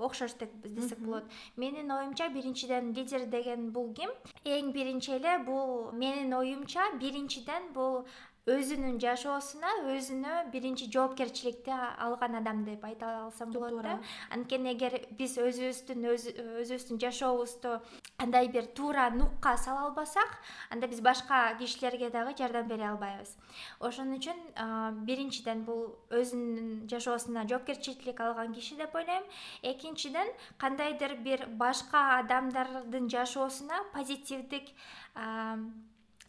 окшош 0.00 0.34
десек 0.64 0.98
болот. 0.98 1.24
Менин 1.56 1.90
оюмча 1.90 2.28
биринчиден 2.28 2.92
лидер 2.92 3.26
деген 3.26 3.70
бул 3.72 3.92
ким? 3.94 4.10
Эң 4.44 4.72
биринчи 4.72 5.12
эле 5.18 5.38
бул 5.44 5.92
менин 5.92 6.32
оюмча 6.32 6.90
биринчиден 6.98 7.72
бул 7.72 8.06
өзүнүн 8.50 8.96
жашоосуна 8.98 9.68
өзүнө 9.92 10.50
биринчи 10.50 10.88
жоопкерчиликти 10.90 11.70
алган 12.02 12.34
адам 12.40 12.64
деп 12.66 12.82
айта 12.84 13.06
алсам 13.20 13.52
болот 13.54 13.84
да. 13.86 14.00
Анткени 14.34 14.72
эгер 14.72 14.96
биз 15.14 15.36
өзүбүздүн 15.38 16.08
өзүбүздүн 16.10 16.98
жашообузду 17.04 17.76
андай 18.18 18.48
бир 18.50 18.66
туура 18.74 19.10
нукка 19.14 19.54
сала 19.56 19.84
албасак 19.86 20.34
анда 20.70 20.88
биз 20.90 21.00
башка 21.00 21.54
кишилерге 21.60 22.10
дагы 22.10 22.34
жардам 22.34 22.66
бере 22.66 22.88
албайбыз. 22.88 23.36
Ошон 23.78 24.10
үчүн 24.18 24.42
биринчиден 25.06 25.62
бул 25.62 25.94
өзүнүн 26.10 26.88
жашоосуна 26.90 27.46
жоопкерчилик 27.46 28.18
алган 28.20 28.54
киши 28.58 28.74
деп 28.74 28.94
ойлойм. 28.94 29.22
Экинчиден 29.62 30.34
кандайдыр 30.58 31.14
бир 31.22 31.46
башка 31.46 32.18
адамдардын 32.18 33.08
жашоосуна 33.08 33.84
позитивдик 33.94 34.74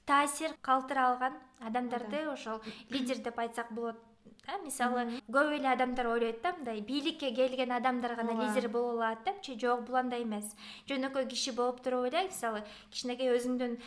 таасир 0.06 0.56
калтыра 0.62 1.08
алган 1.10 1.38
адамдарды 1.70 2.26
ошол 2.32 2.62
лидер 2.90 3.22
деп 3.28 3.40
айтсак 3.40 3.72
болот 3.72 4.02
да 4.46 4.58
мисалы 4.64 5.06
көп 5.32 5.54
эле 5.56 5.70
адамдар 5.72 6.08
ойлойт 6.12 6.42
да 6.44 6.52
мындай 6.58 6.82
бийликке 6.82 7.32
келген 7.36 7.72
адамдар 7.72 8.16
гана 8.16 8.34
лидер 8.40 8.68
боло 8.70 8.92
алат 8.92 9.24
депчи 9.26 9.58
жок 9.60 9.86
бул 9.88 9.96
андай 9.96 10.24
эмес. 10.24 10.56
Жөнөкөй 10.90 11.28
киши 11.32 11.54
болуп 11.56 11.82
туруп 11.84 12.10
эле 12.10 12.26
мисалы 12.28 12.64
кичинекей 12.92 13.32
өзүңдүн 13.38 13.78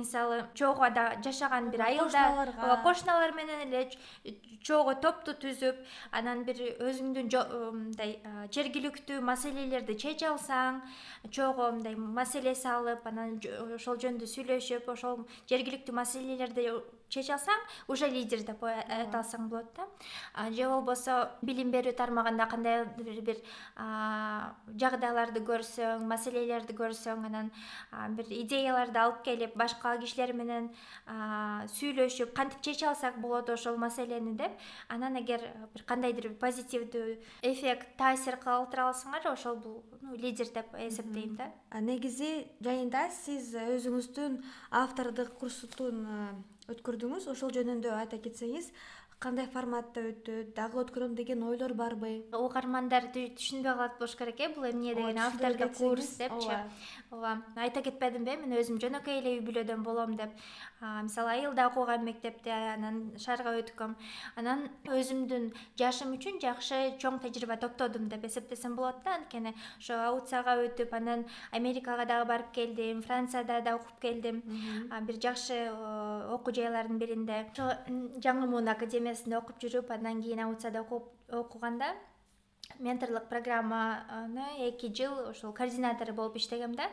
мисалы 0.00 0.42
чогуу 0.54 0.90
жашаган 1.24 1.70
бир 1.70 1.86
айылда 1.86 2.24
ооба 2.56 2.82
кошуналар 2.82 3.32
менен 3.32 3.62
эле 3.68 3.90
чогуу 4.62 4.96
топту 5.00 5.36
түзүп 5.44 5.78
анан 6.10 6.42
бир 6.44 6.58
өзүңдүн 6.82 7.30
мындай 7.78 8.18
жергиликтүү 8.50 9.20
маселелерди 9.22 9.94
чече 9.94 10.32
алсаң 10.32 10.82
чогуу 11.30 11.70
мындай 11.78 11.94
маселе 11.94 12.54
салып 12.54 13.06
анан 13.06 13.38
ошол 13.78 14.02
жөнүндө 14.02 14.26
сүйлөшүп 14.34 14.90
ошол 14.96 15.26
жергиликтүү 15.46 15.94
маселелерди 15.94 16.70
чече 17.08 17.34
алсаң 17.36 17.60
уже 17.88 18.08
лидер 18.10 18.42
деп 18.46 18.62
айта 18.66 19.20
алсаң 19.20 19.48
болот 19.48 19.68
да. 19.76 19.86
Же 20.50 20.68
болбосо 20.68 21.16
билим 21.42 21.70
берүү 21.70 21.94
тармагында 21.96 22.46
кандайдыр 22.50 23.20
бир 23.26 23.40
жагдайларды 24.82 25.42
көрсөң 25.46 26.06
маселелерди 26.10 26.76
көрсөң 26.76 27.26
анан 27.28 27.50
бир 28.16 28.30
идеяларды 28.30 28.98
алып 29.00 29.22
келип 29.24 29.56
башка 29.56 29.96
кишилер 30.02 30.34
менен 30.36 30.70
сүйлөшүп 31.76 32.34
кантип 32.36 32.62
чече 32.66 32.88
алсак 32.90 33.20
болот 33.22 33.50
ошол 33.54 33.76
маселени 33.76 34.36
деп 34.36 34.58
анан 34.88 35.20
эгер 35.22 35.46
бир 35.74 35.86
кандайдыр 35.86 36.28
бир 36.30 36.38
позитивдүү 36.42 37.16
эффект 37.52 37.96
таасир 37.98 38.36
калтыра 38.42 38.90
алсаңар 38.90 39.30
ошол 39.32 39.56
бул 39.56 39.82
лидер 40.16 40.50
деп 40.54 40.74
эсептейм 40.74 41.36
да. 41.36 41.50
Негизи 41.80 42.46
жайында 42.64 43.08
сиз 43.14 43.54
өзүңүздүн 43.54 44.38
автордук 44.82 45.34
курстун 45.40 46.04
өткөрдүңүз? 46.72 47.28
Ошол 47.32 47.52
жөнүндө 47.56 47.92
айта 47.96 48.18
кетсеңиз 48.22 48.72
кандай 49.22 49.46
форматта 49.48 50.02
өтөт 50.10 50.50
дагы 50.56 50.80
өткөрөм 50.82 51.14
деген 51.16 51.42
ойлор 51.46 51.72
барбы? 51.78 52.10
Угармандар 52.36 53.08
түшүнбөй 53.14 53.72
калат 53.72 53.98
болуш 53.98 54.14
керек 54.18 54.40
э 54.40 54.48
бул 54.54 54.66
эмне 54.68 54.94
деген 54.94 55.18
автордук 55.18 55.72
курс 55.78 56.10
депчи. 56.18 56.58
ооба. 57.10 57.42
Айта 57.56 57.82
кетпедимби 57.82 58.36
мен 58.36 58.52
өзүм 58.60 58.76
жөнөкөй 58.82 59.18
эле 59.20 59.38
үй 59.38 59.40
бүлөдөн 59.46 59.82
болом 59.82 60.16
деп 60.16 60.30
мисалы 60.80 61.30
айылда 61.30 61.66
окугам 61.68 62.04
мектепте 62.04 62.50
анан 62.52 63.12
шаарга 63.18 63.54
өткөм. 63.60 63.94
Анан 64.36 64.66
өзүмдүн 64.84 65.52
жашым 65.78 66.12
үчүн 66.16 66.40
жакшы 66.42 66.98
чоң 67.00 67.20
тажрыйба 67.22 67.56
топтодум 67.62 68.08
деп 68.08 68.24
эсептесем 68.28 68.76
болот 68.76 69.02
да. 69.04 69.16
Анткени 69.16 69.54
ошо 69.78 70.00
ауцияга 70.10 70.56
өтүп 70.66 70.92
анан 70.96 71.24
америкага 71.52 72.04
дагы 72.04 72.28
барып 72.28 72.52
келдим 72.52 73.02
францияда 73.02 73.60
да 73.62 73.76
окуп 73.76 74.00
келдим. 74.00 74.42
Бир 75.06 75.20
жакшы 75.22 75.70
окуу 76.32 76.52
жайлардын 76.52 76.98
биринде. 76.98 77.46
Ошо 77.52 77.72
жаңы 78.20 78.46
муун 78.46 78.68
академиясында 78.68 79.38
окуп 79.38 79.62
жүрүп 79.62 79.90
андан 79.96 80.22
кийин 80.22 80.44
ауцияда 80.44 80.84
окуганда 81.30 81.94
менторлук 82.78 83.28
программаны 83.28 84.46
эки 84.68 84.92
жыл 84.92 85.30
ошол 85.30 85.52
координатору 85.52 86.14
болуп 86.14 86.36
иштегем 86.36 86.74
да. 86.74 86.90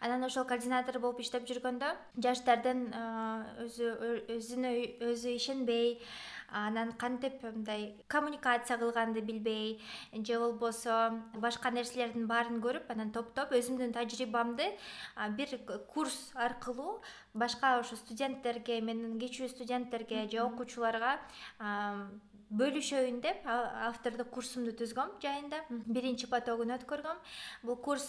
Анан 0.00 0.22
ошол 0.24 0.44
координатор 0.44 1.00
болуп 1.02 1.20
иштеп 1.20 1.46
жүргөндө 1.48 1.90
жаштардын 2.22 2.84
өзү 3.64 3.88
өзүнө 4.36 4.70
өзү 5.10 5.32
ишенбей 5.34 5.98
анан 6.48 6.92
кантип 6.92 7.42
мындай 7.42 7.96
коммуникация 8.06 8.78
кылганды 8.78 9.20
билбей 9.20 9.80
же 10.12 10.38
болбосо 10.38 11.18
башка 11.34 11.70
нерселердин 11.70 12.28
баарын 12.30 12.62
көрүп 12.62 12.94
анан 12.94 13.10
топтоп 13.10 13.52
өзүмдүн 13.58 13.92
тажрыйбамды 13.92 14.70
бир 15.36 15.58
курс 15.92 16.30
аркылуу 16.34 17.02
башка 17.34 17.78
ошо 17.80 17.96
студенттерге 17.96 18.80
менден 18.80 19.18
кичүү 19.18 19.50
студенттерге 19.50 20.28
же 20.30 20.40
окуучуларга 20.46 21.18
бөлүшөйүн 22.50 23.20
деп 23.24 23.46
автордук 23.48 24.30
курсумду 24.32 24.72
түзгөм 24.76 25.14
жайында. 25.22 25.60
Биринчи 25.86 26.28
потогун 26.30 26.72
өткөргөм. 26.78 27.20
Бул 27.68 27.76
курс 27.84 28.06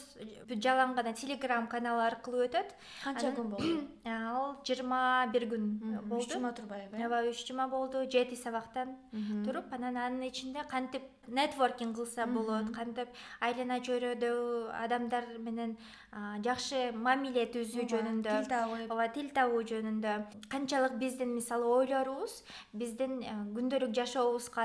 жалаң 0.49 0.95
гана 0.95 1.13
телеграм 1.13 1.67
каналы 1.67 2.05
аркылуу 2.07 2.45
өтөт. 2.47 2.73
Канча 3.03 3.33
күн 3.35 3.51
болду? 3.53 3.75
ал 4.15 4.55
жыйырма 4.63 5.01
бир 5.33 5.49
күн 5.51 5.69
болду 6.05 6.23
үч 6.23 6.33
жума 6.33 6.53
турбайбы 6.55 6.97
э? 6.97 7.05
Ооба 7.05 7.23
үч 7.29 7.45
жума 7.47 7.67
болду. 7.67 8.05
Жети 8.09 8.39
сабактан 8.39 8.95
туруп 9.45 9.73
анан 9.75 9.97
анын 9.97 10.29
ичинде 10.29 10.63
кантип 10.69 11.03
нетворкинг 11.27 11.95
кылса 11.95 12.25
болот 12.25 12.71
кантип 12.75 13.09
айлана 13.41 13.79
чөйрөдөгү 13.85 14.71
адамдар 14.83 15.27
менен 15.45 15.75
жакшы 16.45 16.89
мамиле 16.95 17.45
түзүү 17.53 17.85
жөнүндө 17.93 18.35
тил 18.35 18.49
табып 18.53 18.93
ооба 18.93 19.07
тил 19.15 19.29
табуу 19.35 19.61
жөнүндө 19.71 20.15
канчалык 20.53 20.97
биздин 21.01 21.35
мисалы 21.35 21.69
ойлорубуз 21.75 22.39
биздин 22.73 23.19
күндөлүк 23.57 23.93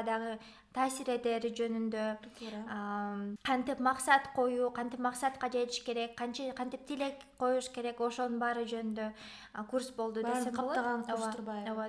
дагы 0.03 0.39
таасир 0.75 1.11
этери 1.15 1.51
жөнүндө 1.55 2.05
кантип 3.47 3.81
максат 3.81 4.27
коюу 4.35 4.71
кантип 4.75 5.01
максатка 5.01 5.51
жетиш 5.53 5.85
керек 5.87 6.17
кантип 6.19 6.87
тилек 6.89 7.23
коюш 7.39 7.69
керек 7.71 8.01
ошонун 8.01 8.41
баары 8.43 8.65
жөнүндө 8.67 9.11
курс 9.71 9.91
болду 9.97 10.23
десем 10.23 10.55
болот. 10.57 10.77
баарын 10.77 11.05
каптаган 11.05 11.05
курс 11.05 11.37
турбайбы? 11.37 11.71
ооба 11.71 11.87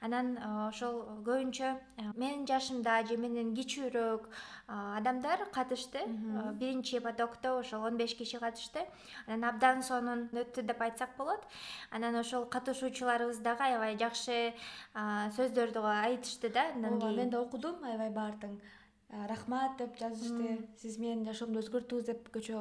анан 0.00 0.38
ошол 0.68 1.02
көбүнчө 1.26 1.74
менин 2.14 2.46
жашымда 2.46 3.02
же 3.08 3.16
менден 3.16 3.54
кичүүрөөк 3.56 4.28
адамдар 4.68 5.46
катышты. 5.52 6.06
Биринчи 6.54 7.00
потокто 7.00 7.58
ошол 7.58 7.84
он 7.84 7.96
беш 7.96 8.14
киши 8.14 8.38
катышты. 8.38 8.86
Анан 9.26 9.44
абдан 9.50 9.82
сонун 9.82 10.28
өттү 10.32 10.62
деп 10.62 10.80
айтсак 10.80 11.16
болот. 11.18 11.42
Анан 11.90 12.16
ошол 12.16 12.46
катышуучуларыбыз 12.46 13.42
дагы 13.42 13.64
аябай 13.64 13.96
жакшы 13.98 14.54
сөздөрдү 14.94 15.82
айтышты 15.82 16.48
да. 16.48 16.70
Андан 16.74 17.00
кийин. 17.00 17.16
мен 17.16 17.30
да 17.30 17.40
окудум 17.40 17.71
аябай 17.82 18.10
баардыгын 18.10 18.60
рахмат 19.28 19.76
деп 19.78 19.96
жазышты. 20.00 20.68
Сиз 20.80 20.98
менин 20.98 21.24
жашоомду 21.24 21.60
өзгөрттүңүз 21.60 22.06
деп 22.08 22.28
көчө 22.32 22.60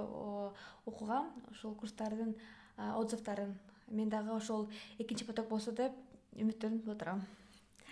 окугам. 0.86 1.32
Ошол 1.51 1.75
курстардын 1.75 2.36
отзывдарын 2.77 3.53
мен 3.88 4.10
дагы 4.10 4.36
ошол 4.36 4.70
экинчи 5.00 5.25
поток 5.25 5.48
болсо 5.50 5.72
деп 5.72 5.96
үмүттөнүп 6.36 6.89
отурам. 6.96 7.24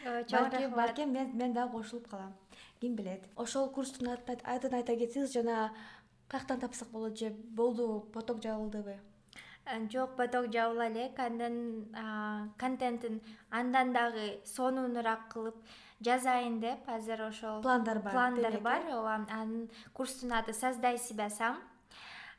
Чоң 0.03 0.51
рахмат. 0.51 0.75
балким 0.75 1.11
мен 1.13 1.53
дагы 1.53 1.71
кошулуп 1.71 2.07
калам. 2.07 2.33
Ким 2.79 2.95
билет? 2.95 3.23
Ошол 3.35 3.69
курстун 3.69 4.09
атын 4.09 4.73
айта 4.73 4.95
кетсеңиз 4.95 5.33
жана 5.33 5.73
каяктан 6.27 6.59
тапсак 6.59 6.89
болот 6.89 7.17
же 7.17 7.29
болду 7.31 8.07
поток 8.13 8.41
жабылдыбы? 8.41 8.97
Жок 9.91 10.15
поток 10.15 10.51
жабыла 10.51 10.87
элек. 10.87 11.19
Андан 11.19 11.85
контентин 12.57 13.21
андан 13.51 13.93
дагы 13.93 14.39
сонунураак 14.45 15.27
кылып 15.33 15.55
жазайын 16.01 16.59
деп 16.59 16.87
азыр 16.87 17.21
ошол 17.27 17.61
пландар 17.61 17.99
бар 17.99 18.13
пландар 18.13 18.59
бар. 18.59 18.81
Ооба 18.91 19.25
анын 19.29 19.69
курстун 19.93 20.31
аты 20.33 20.53
создай 20.53 20.97
себя 20.97 21.29
сам 21.29 21.57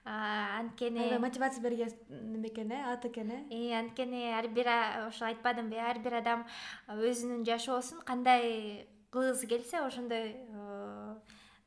анткени 0.05 1.19
мотивация 1.19 1.63
берген 1.63 1.91
неме 2.09 2.49
экен 2.49 2.73
э? 2.73 2.93
Ат 2.93 3.05
экен 3.05 3.31
э? 3.31 3.79
Анткени 3.79 4.33
ар 4.33 4.49
бир 4.49 4.67
ошо 5.07 5.27
айтпадымбы 5.27 5.77
ар 5.77 5.99
бир 5.99 6.15
адам 6.15 6.47
өзүнүн 6.89 7.45
жашоосун 7.45 8.01
кандай 8.01 8.89
кылгысы 9.11 9.47
келсе 9.47 9.81
ошондой 9.81 10.37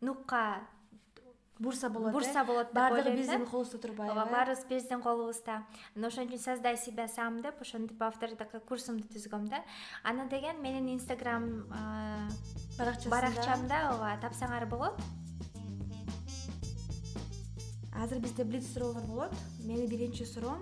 нукка 0.01 0.61
бурса 1.59 1.89
болот 1.89 2.09
э? 2.09 2.13
Бурса 2.13 2.43
болот 2.43 2.67
деп 2.67 2.75
баардыгы 2.75 3.15
биздин 3.15 3.45
колубузда 3.45 3.77
турбайбы 3.77 4.13
ооба 4.13 4.31
баарыбыз 4.31 4.65
биздин 4.65 5.01
колубузда. 5.01 5.63
Анан 5.95 6.07
ошон 6.07 6.27
үчүн 6.27 6.39
создай 6.39 6.77
себя 6.77 7.07
сам 7.07 7.41
деп 7.41 7.61
ошентип 7.61 8.01
автордук 8.01 8.55
курсумду 8.67 9.07
түзгөм 9.07 9.47
да. 9.49 9.63
Аны 10.03 10.27
деген 10.29 10.61
менин 10.61 10.89
инстаграм 10.93 11.67
баракчасында. 12.77 13.09
баракчамда 13.09 13.83
ооба 13.91 14.17
тапсаңар 14.21 14.65
болот. 14.69 14.99
Азыр 17.93 18.19
бизде 18.19 18.43
блиц 18.43 18.65
суроолор 18.73 19.03
болот. 19.03 19.33
Менин 19.63 19.87
биринчи 19.87 20.23
суроом 20.23 20.61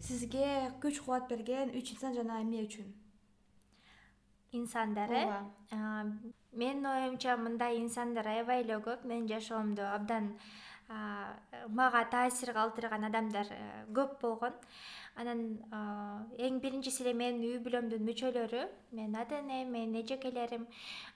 сизге 0.00 0.72
күч 0.82 1.00
кубат 1.00 1.28
берген 1.28 1.70
үч 1.70 1.94
инсан 1.94 2.14
жана 2.14 2.42
эмне 2.42 2.64
үчүн? 2.66 2.92
Инсандар 4.52 5.10
э 5.10 5.24
менин 6.56 6.86
оюмча 6.86 7.36
мындай 7.36 7.78
инсандар 7.80 8.28
аябай 8.28 8.62
эле 8.62 8.78
көп. 8.82 9.04
Менин 9.04 9.28
жашоомдо 9.28 9.88
абдан 9.94 10.34
мага 11.68 12.04
таасир 12.10 12.52
калтырган 12.52 13.04
адамдар 13.08 13.46
э, 13.50 13.84
көп 13.94 14.20
болгон 14.20 14.52
анан 15.16 15.40
эң 16.38 16.58
биринчиси 16.62 17.04
эле 17.04 17.12
менин 17.14 17.42
үй 17.46 17.58
бүлөмдүн 17.62 18.02
мүчөлөрү 18.08 18.62
менин 18.96 19.14
ата 19.20 19.38
энем 19.38 19.70
менин 19.70 20.00
эжекелерим 20.00 20.66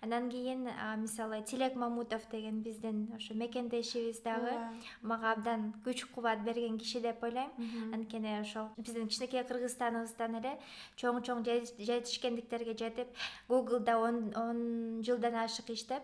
андан 0.03 0.29
кийин 0.31 0.69
мисалы 1.03 1.41
тилек 1.43 1.75
мамутов 1.75 2.29
деген 2.31 2.61
биздин 2.63 3.09
ошо 3.17 3.35
мекендешибиз 3.35 4.21
дагы. 4.23 4.55
Мага 5.03 5.33
абдан 5.33 5.73
күч 5.85 6.05
кубат 6.15 6.45
берген 6.45 6.79
киши 6.79 7.01
деп 7.01 7.23
ойлойм 7.23 7.51
анткени 7.93 8.41
ошол 8.41 8.71
биздин 8.77 9.09
кичинекей 9.09 9.43
кыргызстаныбыздан 9.45 10.39
эле 10.41 10.55
чоң 10.97 11.23
чоң 11.27 11.43
жетишкендиктерге 11.45 12.77
жетип 12.79 13.09
гуглда 13.49 13.99
он 13.99 15.03
жылдан 15.03 15.35
ашык 15.43 15.71
иштеп 15.71 16.03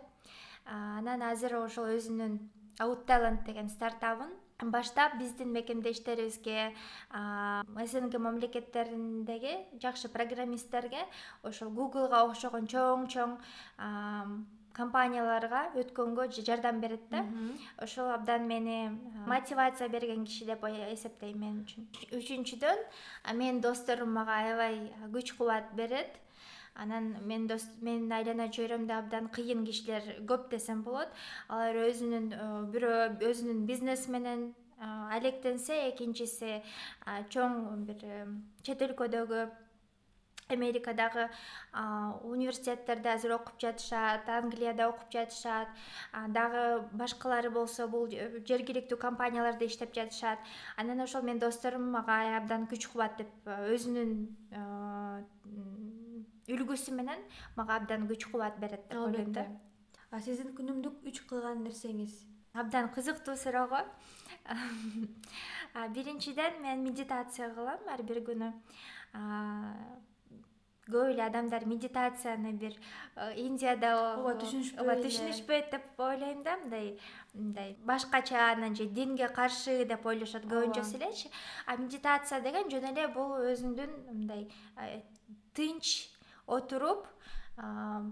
анан 0.67 1.23
азыр 1.23 1.55
ошол 1.63 1.95
өзүнүн 1.95 2.39
ауталент 2.81 3.45
деген 3.47 3.69
стартабын 3.69 4.33
баштап 4.62 5.19
биздин 5.19 5.53
мекендештерибизге 5.53 6.75
снг 7.11 8.19
мамлекеттериндеги 8.19 9.57
жакшы 9.83 10.09
программисттерге 10.09 11.03
ошол 11.43 11.71
гуглга 11.71 12.23
окшогон 12.29 12.67
чоң 12.67 13.09
чоң 13.11 13.38
компанияларга 14.75 15.71
өткөнгө 15.79 16.29
жардам 16.35 16.81
берет 16.81 17.03
да. 17.11 17.25
Ошол 17.79 18.11
абдан 18.11 18.47
мени 18.47 18.90
мотивация 19.27 19.88
берген 19.88 20.25
киши 20.25 20.45
деп 20.45 20.64
эсептейм 20.64 21.38
мен 21.38 21.61
үчүн. 21.62 21.87
Үчүнчүдөн 22.19 22.79
менин 23.35 23.61
досторум 23.61 24.12
мага 24.12 24.35
аябай 24.35 24.93
күч 25.14 25.37
кубат 25.38 25.71
берет 25.75 26.19
анан 26.75 27.17
менин 27.23 27.49
менин 27.81 28.13
айлана 28.13 28.49
чөйрөмдө 28.51 28.95
абдан 28.99 29.29
кыйын 29.35 29.65
кишилер 29.65 30.03
көп 30.31 30.51
десем 30.51 30.83
болот. 30.83 31.09
Алар 31.49 31.77
өзүнүн 31.87 32.31
бирөө 32.75 33.01
өзүнүн 33.31 33.67
бизнеси 33.67 34.11
менен 34.11 34.53
алектенсе 34.85 35.89
экинчиси 35.91 36.63
чоң 37.31 37.85
бир 37.89 38.03
чет 38.67 38.83
өлкөдөгү 38.89 39.45
америкадагы 40.55 41.29
университеттерде 42.29 43.09
азыр 43.15 43.33
окуп 43.39 43.57
жатышат 43.63 44.29
англияда 44.29 44.89
окуп 44.91 45.09
жатышат 45.15 45.69
дагы 46.37 46.65
башкалары 46.93 47.51
болсо 47.51 47.89
бул 47.89 48.11
жергиликтүү 48.11 48.99
компанияларда 48.99 49.65
иштеп 49.65 49.95
жатышат. 49.95 50.39
Анан 50.77 51.01
ошол 51.01 51.23
менин 51.23 51.41
досторум 51.41 51.89
мага 51.97 52.37
абдан 52.37 52.69
күч 52.69 52.91
кубат 52.93 53.17
деп 53.23 53.49
өзүнүн 53.49 54.11
үлгүсү 56.49 56.95
менен 56.95 57.21
мага 57.57 57.79
абдан 57.81 58.07
күч 58.11 58.29
кубат 58.31 58.59
берет 58.61 58.89
деп 58.89 59.01
ойлойм 59.01 59.33
да. 59.33 59.47
Сиздин 60.21 60.55
күнүмдүк 60.55 61.07
үч 61.11 61.25
кылган 61.29 61.65
нерсеңиз? 61.65 62.23
Абдан 62.55 62.89
кызыктуу 62.95 63.37
суроо 63.37 63.67
го. 63.69 63.81
Биринчиден 65.95 66.63
мен 66.63 66.85
медитация 66.85 67.51
кылам 67.55 67.89
ар 67.91 68.03
бир 68.03 68.23
күнү. 68.23 68.53
Көп 70.85 71.11
эле 71.15 71.23
адамдар 71.25 71.65
медитацияны 71.65 72.53
бир 72.61 72.77
индияда 73.41 73.95
ооба 73.97 74.35
түшүнүшпөйт 74.43 74.81
ооба 74.83 74.97
түшүнүшпөйт 75.01 75.71
деп 75.73 76.01
ойлойм 76.07 76.43
да 76.45 76.59
мындай 76.61 76.91
мындай 77.33 77.75
башкача 77.89 78.51
анан 78.51 78.77
же 78.77 78.85
динге 78.85 79.31
каршы 79.33 79.87
деп 79.89 80.05
ойлошот 80.05 80.45
көбүнчөсү 80.45 81.01
элечи 81.01 81.31
а 81.67 81.79
медитация 81.81 82.43
деген 82.45 82.69
жөн 82.69 82.91
эле 82.93 83.09
бул 83.17 83.33
өзүңдүн 83.49 83.97
мындай 84.11 84.45
э, 84.77 85.01
тынч 85.57 86.13
отуруп 86.47 87.07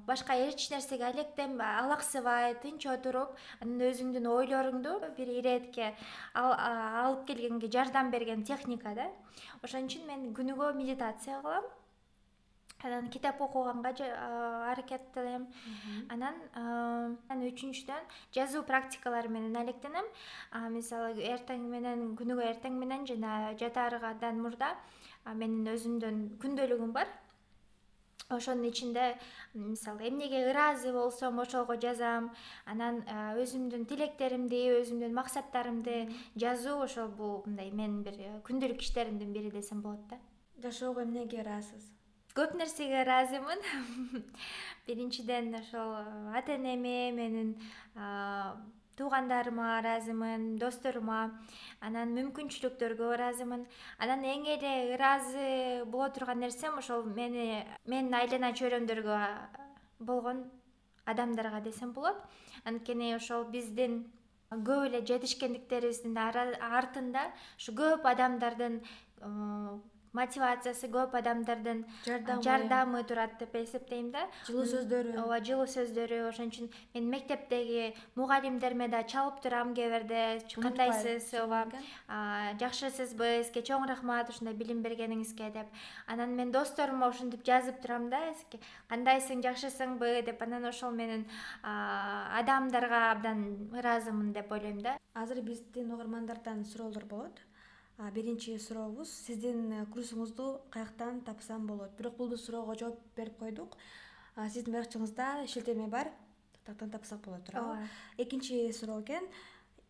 башка 0.06 0.34
эч 0.38 0.70
нерсеге 0.70 1.04
алаксыбай 1.04 2.54
тынч 2.62 2.86
отуруп 2.86 3.34
анан 3.60 3.80
өзүңдүн 3.90 4.26
ойлоруңду 4.30 5.00
бир 5.16 5.28
иретке 5.28 5.94
алып 6.34 7.26
келгенге 7.26 7.68
жардам 7.68 8.10
берген 8.10 8.44
техника 8.44 8.94
да. 8.94 9.10
Ошон 9.62 9.88
үчүн 9.88 10.06
мен 10.06 10.34
күнүгө 10.34 10.74
медитация 10.74 11.40
кылам. 11.42 11.64
Анан 12.82 13.08
китеп 13.10 13.40
окуганга 13.40 13.90
аракеттенем 14.70 15.48
анан 16.10 16.38
үчүнчүдөн 17.30 18.06
жазуу 18.34 18.62
практикалары 18.62 19.28
менен 19.28 19.56
алектенем. 19.56 20.06
Мисалы 20.70 21.18
эртең 21.18 21.66
менен 21.70 22.16
күнүгө 22.18 22.46
эртең 22.46 22.78
менен 22.78 23.06
жана 23.06 23.54
жатаардан 23.58 24.38
мурда 24.42 24.76
менин 25.34 25.66
өзүмдүн 25.74 26.24
күндөлүгүм 26.42 26.94
бар 26.94 27.10
ошонун 28.28 28.68
ичинде 28.68 29.16
мисалы 29.54 30.08
эмнеге 30.08 30.50
ыраазы 30.50 30.92
болсом 30.92 31.38
ошого 31.40 31.76
жазам 31.76 32.30
анан 32.66 33.02
өзүмдүн 33.42 33.86
тилектеримди 33.86 34.62
өзүмдүн 34.80 35.14
максаттарымды 35.14 35.96
жазуу 36.36 36.82
ошол 36.84 37.08
бул 37.08 37.42
мындай 37.46 37.70
менин 37.70 38.02
бир 38.02 38.20
күндөлүк 38.48 38.80
иштеримдин 38.82 39.32
бири 39.32 39.50
десем 39.50 39.82
болот 39.82 40.06
да. 40.08 40.20
Жашоого 40.62 41.02
эмнеге 41.02 41.42
ыраазысыз 41.42 41.90
көп 42.36 42.54
нерсеге 42.56 43.02
ыраазымын. 43.02 43.60
Биринчиден 44.86 45.54
ошол 45.54 45.96
ата 46.32 46.56
энеме 46.56 47.12
менин 47.12 47.56
туугандарыма 49.02 49.80
ыраазымын 49.80 50.42
досторума 50.62 51.20
анан 51.82 52.14
мүмкүнчүлүктөргө 52.14 53.08
ыраазымын. 53.16 53.66
Анан 53.98 54.22
эң 54.22 54.46
эле 54.54 54.72
ыраазы 54.94 55.84
боло 55.90 56.08
турган 56.14 56.38
нерсем 56.38 56.78
ошол 56.78 57.02
мени 57.18 57.64
менин 57.84 58.14
айлана 58.14 58.52
чөйрөмдөргө 58.54 59.18
болгон 60.06 60.44
адамдарга 61.04 61.60
десем 61.66 61.92
болот. 61.92 62.18
Анткени 62.64 63.14
ошол 63.16 63.48
биздин 63.50 64.04
көп 64.52 64.86
эле 64.86 65.02
жетишкендиктерибиздин 65.02 66.16
артында 66.16 67.26
ушу 67.58 67.74
көп 67.74 68.06
адамдардын 68.06 68.82
мотивациясы 70.12 70.88
көп 70.92 71.14
адамдардын 71.18 71.84
жардамы 72.06 73.02
турат 73.04 73.38
деп 73.40 73.54
эсептейм 73.56 74.10
да. 74.12 74.26
Жылуу 74.46 74.64
сөздөрү. 74.68 75.14
ооба 75.22 75.40
жылуу 75.40 75.66
сөздөрү. 75.66 76.28
Ошон 76.28 76.50
үчүн 76.52 76.70
мен 76.94 77.08
мектептеги 77.10 77.94
мугалимдериме 78.14 78.88
да 78.88 79.02
чалып 79.02 79.40
турам 79.42 79.74
кээ 79.74 79.88
бирде 79.94 80.22
кандайсыз 80.54 81.32
ооба? 81.40 81.66
жакшысызбы 82.60 83.42
сизге 83.44 83.62
чоң 83.62 83.86
рахмат 83.88 84.28
ушундай 84.28 84.54
билим 84.54 84.82
бергениңизге 84.82 85.50
деп. 85.52 85.66
Анан 86.06 86.36
мен 86.36 86.52
досторума 86.52 87.08
ушинтип 87.08 87.44
жазып 87.44 87.80
турам 87.82 88.10
да 88.10 88.20
кандайсың 88.88 89.42
жакшысыңбы 89.42 90.22
деп. 90.26 90.42
Анан 90.42 90.64
ошол 90.68 90.92
менин 90.92 91.24
адамдарга 91.62 93.10
абдан 93.12 93.70
ыраазымын 93.72 94.32
деп 94.32 94.52
ойлойм 94.52 94.82
да. 94.82 94.98
Азыр 95.14 95.40
биздин 95.40 95.92
угармандардан 95.92 96.64
суроолор 96.64 97.04
болот 97.04 97.40
биринчи 97.98 98.58
сурообуз. 98.58 99.10
Сиздин 99.26 99.72
э, 99.72 99.86
курсуңузду 99.92 100.60
каяктан 100.70 101.20
тапсам 101.20 101.66
болот. 101.66 101.90
Бирок 101.98 102.16
бул 102.16 102.36
суроого 102.36 102.76
жооп 102.78 102.98
берип 103.16 103.38
койдук. 103.38 103.76
Сиздин 104.48 104.74
баракчаңызда 104.74 105.46
шилтеме 105.46 105.88
бар. 105.88 106.10
Каяктан 106.64 106.90
тапсак 106.90 107.20
болот 107.20 107.44
туурабы. 107.44 107.76
Ооба. 107.76 107.88
Экинчи 108.18 108.72
суроо 108.72 109.02
экен. 109.02 109.28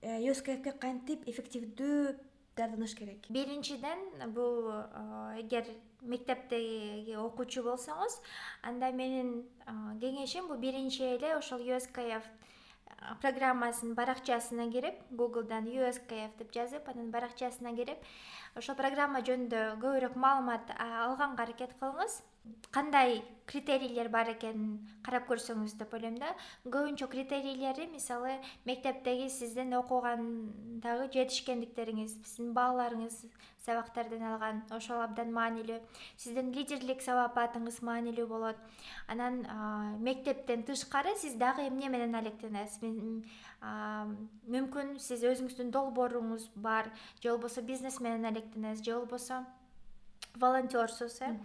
Юскфке 0.03 0.59
э, 0.65 0.73
кантип 0.79 1.29
эффективдүү 1.29 2.17
даярданыш 2.57 2.95
керек? 2.99 3.29
Биринчиден 3.31 4.33
бул 4.35 4.71
э, 4.73 5.41
эгер 5.41 5.67
мектептеги 6.03 7.15
окуучу 7.17 7.62
болсоңуз 7.62 8.19
анда 8.67 8.91
менин 8.91 9.45
кеңешим 10.03 10.49
бул 10.51 10.59
биринчи 10.59 11.05
эле 11.15 11.37
ошол 11.37 11.62
юскф 11.62 11.95
программасынын 13.23 13.95
баракчасына 13.99 14.69
кирип 14.73 15.01
гуглдан 15.11 15.67
uskf 15.88 16.37
деп 16.38 16.53
жазып 16.55 16.88
анан 16.93 17.11
баракчасына 17.15 17.75
кирип 17.77 18.05
ошол 18.57 18.77
программа 18.79 19.23
жөнүндө 19.29 19.62
көбүрөөк 19.83 20.17
маалымат 20.27 20.75
алганга 20.79 21.47
аракет 21.47 21.75
кылыңыз 21.81 22.21
кандай 22.73 23.23
критерийлер 23.47 24.09
бар 24.09 24.31
экенин 24.33 24.79
карап 25.05 25.27
көрсөңүз 25.29 25.75
деп 25.79 25.93
ойлойм 25.95 26.17
да. 26.19 26.33
Көбүнчө 26.65 27.09
критерийлери 27.13 27.87
мисалы 27.91 28.39
мектептеги 28.65 29.29
сиздин 29.31 29.75
окугандагы 29.77 31.09
жетишкендиктериңиз 31.13 32.17
сиздин 32.25 32.55
бааларыңыз 32.57 33.19
сабактардан 33.67 34.25
алган 34.27 34.63
ошол 34.75 35.03
абдан 35.05 35.31
маанилүү. 35.37 35.79
Сиздин 36.17 36.51
лидерлик 36.55 37.03
сабапатыңыз 37.05 37.83
маанилүү 37.87 38.27
болот. 38.27 38.59
Анан 39.07 39.43
мектептен 40.03 40.65
тышкары 40.67 41.15
сиз 41.21 41.37
дагы 41.39 41.69
эмне 41.69 41.91
менен 41.93 42.15
алектенесиз? 42.19 42.81
Мүмкүн 43.63 44.97
сиз 44.99 45.23
өзүңүздүн 45.23 45.71
долбооруңуз 45.75 46.49
бар 46.57 46.91
же 47.21 47.31
болбосо 47.31 47.63
бизнес 47.63 48.01
менен 48.01 48.25
алектенесиз 48.33 48.87
же 48.87 48.97
болбосо 48.97 49.45
волонтерсуз 50.35 51.21
э? 51.21 51.37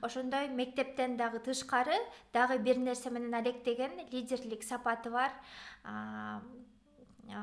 Ошондой 0.00 0.48
мектептен 0.48 1.16
дагы 1.16 1.38
тышкары 1.38 1.96
дагы 2.32 2.58
бир 2.58 2.78
нерсе 2.78 3.10
менен 3.10 3.34
алектеген 3.34 3.92
лидерлик 4.10 4.62
сапаты 4.62 5.10
бар. 5.10 5.32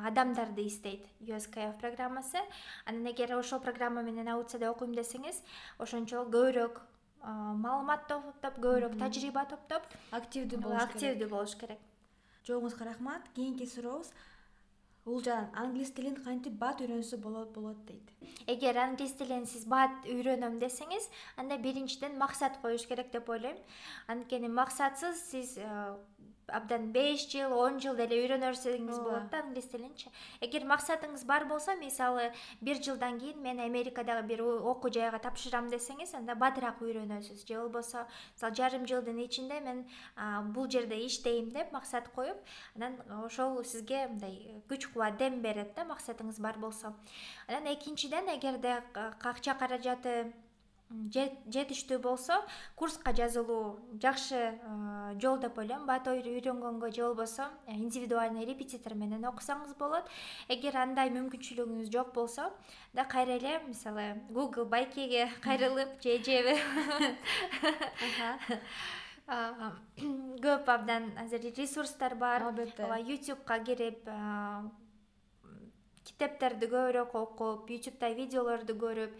Адамдарды 0.05 0.65
издейт 0.67 1.05
uskf 1.19 1.79
программасы. 1.79 2.39
Анан 2.85 3.11
эгер 3.11 3.35
ошол 3.35 3.59
программа 3.59 4.01
менен 4.01 4.27
аудцияда 4.29 4.71
окуйм 4.71 4.93
десеңиз 4.95 5.41
ошончо 5.77 6.23
көбүрөөк 6.23 6.79
маалымат 7.23 8.07
топтоп 8.07 8.59
көбүрөөк 8.59 8.95
тажрыйба 8.99 9.45
топтоп 9.51 9.83
активдүү 10.11 10.59
болуш 10.59 10.81
активдүү 10.87 11.29
болуш 11.29 11.55
керек. 11.55 11.79
Жообуңузга 12.47 12.85
рахмат. 12.85 13.27
Кийинки 13.35 13.65
сурообуз 13.65 14.11
уулжан 15.05 15.49
англис 15.53 15.91
тилин 15.91 16.15
кантип 16.23 16.53
бат 16.59 16.81
үйрөнсө 16.81 17.17
болот 17.23 17.83
дейт? 17.87 18.11
Эгер 18.47 18.77
англис 18.77 19.13
тилин 19.19 19.45
сиз 19.45 19.65
бат 19.67 20.07
үйрөнөм 20.07 20.59
десеңиз 20.61 21.09
анда 21.37 21.57
биринчиден 21.57 22.17
максат 22.17 22.59
коюш 22.61 22.87
керек 22.87 23.11
деп 23.11 23.29
ойлойм. 23.29 23.57
Анткени 24.07 24.47
максатсыз 24.47 25.19
сиз 25.29 25.57
э, 25.57 25.95
абдан 26.47 26.91
беш 26.91 27.27
жыл 27.31 27.53
он 27.57 27.79
жыл 27.79 27.95
деле 27.95 28.19
үйрөнө 28.23 28.51
берсеңиз 28.51 28.99
болот 28.99 29.29
да 29.31 29.39
англис 29.43 29.67
тилинчи 29.71 30.11
эгер 30.41 30.65
максатыңыз 30.67 31.25
бар 31.25 31.45
болсо 31.45 31.75
мисалы 31.75 32.31
бир 32.61 32.81
жылдан 32.83 33.19
кийин 33.19 33.41
мен 33.41 33.59
америкадагы 33.59 34.27
бир 34.27 34.43
окуу 34.43 34.91
жайга 34.91 35.19
тапшырам 35.19 35.69
десеңиз 35.71 36.13
анда 36.15 36.35
батыраак 36.35 36.81
үйрөнөсүз. 36.81 37.45
Же 37.47 37.59
болбосо 37.59 38.07
мисалы 38.35 38.55
жарым 38.55 38.87
жылдын 38.87 39.19
ичинде 39.25 39.59
мен 39.59 39.85
бул 40.53 40.69
жерде 40.69 40.99
иштейм 41.05 41.49
деп 41.51 41.71
максат 41.71 42.09
коюп 42.09 42.37
анан 42.75 42.99
ошол 43.23 43.63
сизге 43.63 44.07
мындай 44.07 44.61
күч 44.69 44.91
кубат 44.93 45.17
дем 45.17 45.41
берет 45.41 45.75
да 45.75 45.83
максатыңыз 45.83 46.41
бар 46.41 46.57
болсо. 46.57 46.93
Анан 47.47 47.73
экинчиден 47.73 48.27
эгерде 48.35 48.81
акча 48.93 49.53
каражаты 49.53 50.33
жетиштүү 51.13 51.99
болсо 52.01 52.39
курска 52.75 53.13
жазылуу 53.15 53.79
жакшы 54.01 54.39
жол 55.21 55.39
деп 55.41 55.57
ойлойм 55.57 55.85
бат 55.87 56.07
үйрөнгөнгө 56.07 56.91
же 56.93 57.03
болбосо 57.03 57.49
э, 57.67 57.73
индивидуальный 57.73 58.45
репетитор 58.45 58.93
менен 58.93 59.25
окусаңыз 59.25 59.75
болот. 59.79 60.09
Эгер 60.49 60.77
андай 60.77 61.09
мүмкүнчүлүгүңүз 61.13 61.91
жок 61.93 62.13
болсо 62.13 62.49
да 62.93 63.05
кайра 63.05 63.37
эле 63.37 63.59
мисалы 63.67 64.13
google 64.29 64.65
байкеге 64.65 65.29
кайрылып 65.45 65.99
же 66.03 66.17
эжеби 66.17 66.57
көп 70.43 70.67
абдан 70.67 71.11
азыр 71.17 71.41
ресурстар 71.57 72.15
бар. 72.15 72.43
Албетте. 72.43 72.83
Ооба 72.83 72.99
youtubека 72.99 73.59
кирип 73.63 74.09
китептерди 76.05 76.67
көбүрөөк 76.71 77.15
окуп 77.19 77.69
ютубта 77.71 78.09
видеолорду 78.15 78.75
көрүп 78.79 79.15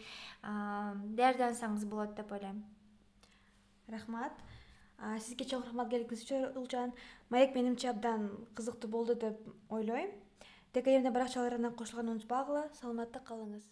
даярдансаңыз 1.20 1.86
болот 1.90 2.16
деп 2.18 2.32
ойлойм 2.32 2.64
рахмат. 3.92 4.34
Сизге 5.20 5.46
чоң 5.50 5.66
рахмат 5.66 5.90
келгениңиз 5.92 6.24
үчүн 6.24 6.58
улжан 6.60 6.94
маек 7.30 7.56
менимче 7.56 7.90
абдан 7.90 8.30
кызыктуу 8.56 8.90
болду 8.92 9.16
деп 9.16 9.40
ойлойм. 9.70 10.12
Ткмдин 10.74 11.14
баракчаларына 11.14 11.74
кошулганды 11.78 12.16
унутпагыла 12.16 12.70
саламатта 12.80 13.20
калыңыз 13.28 13.68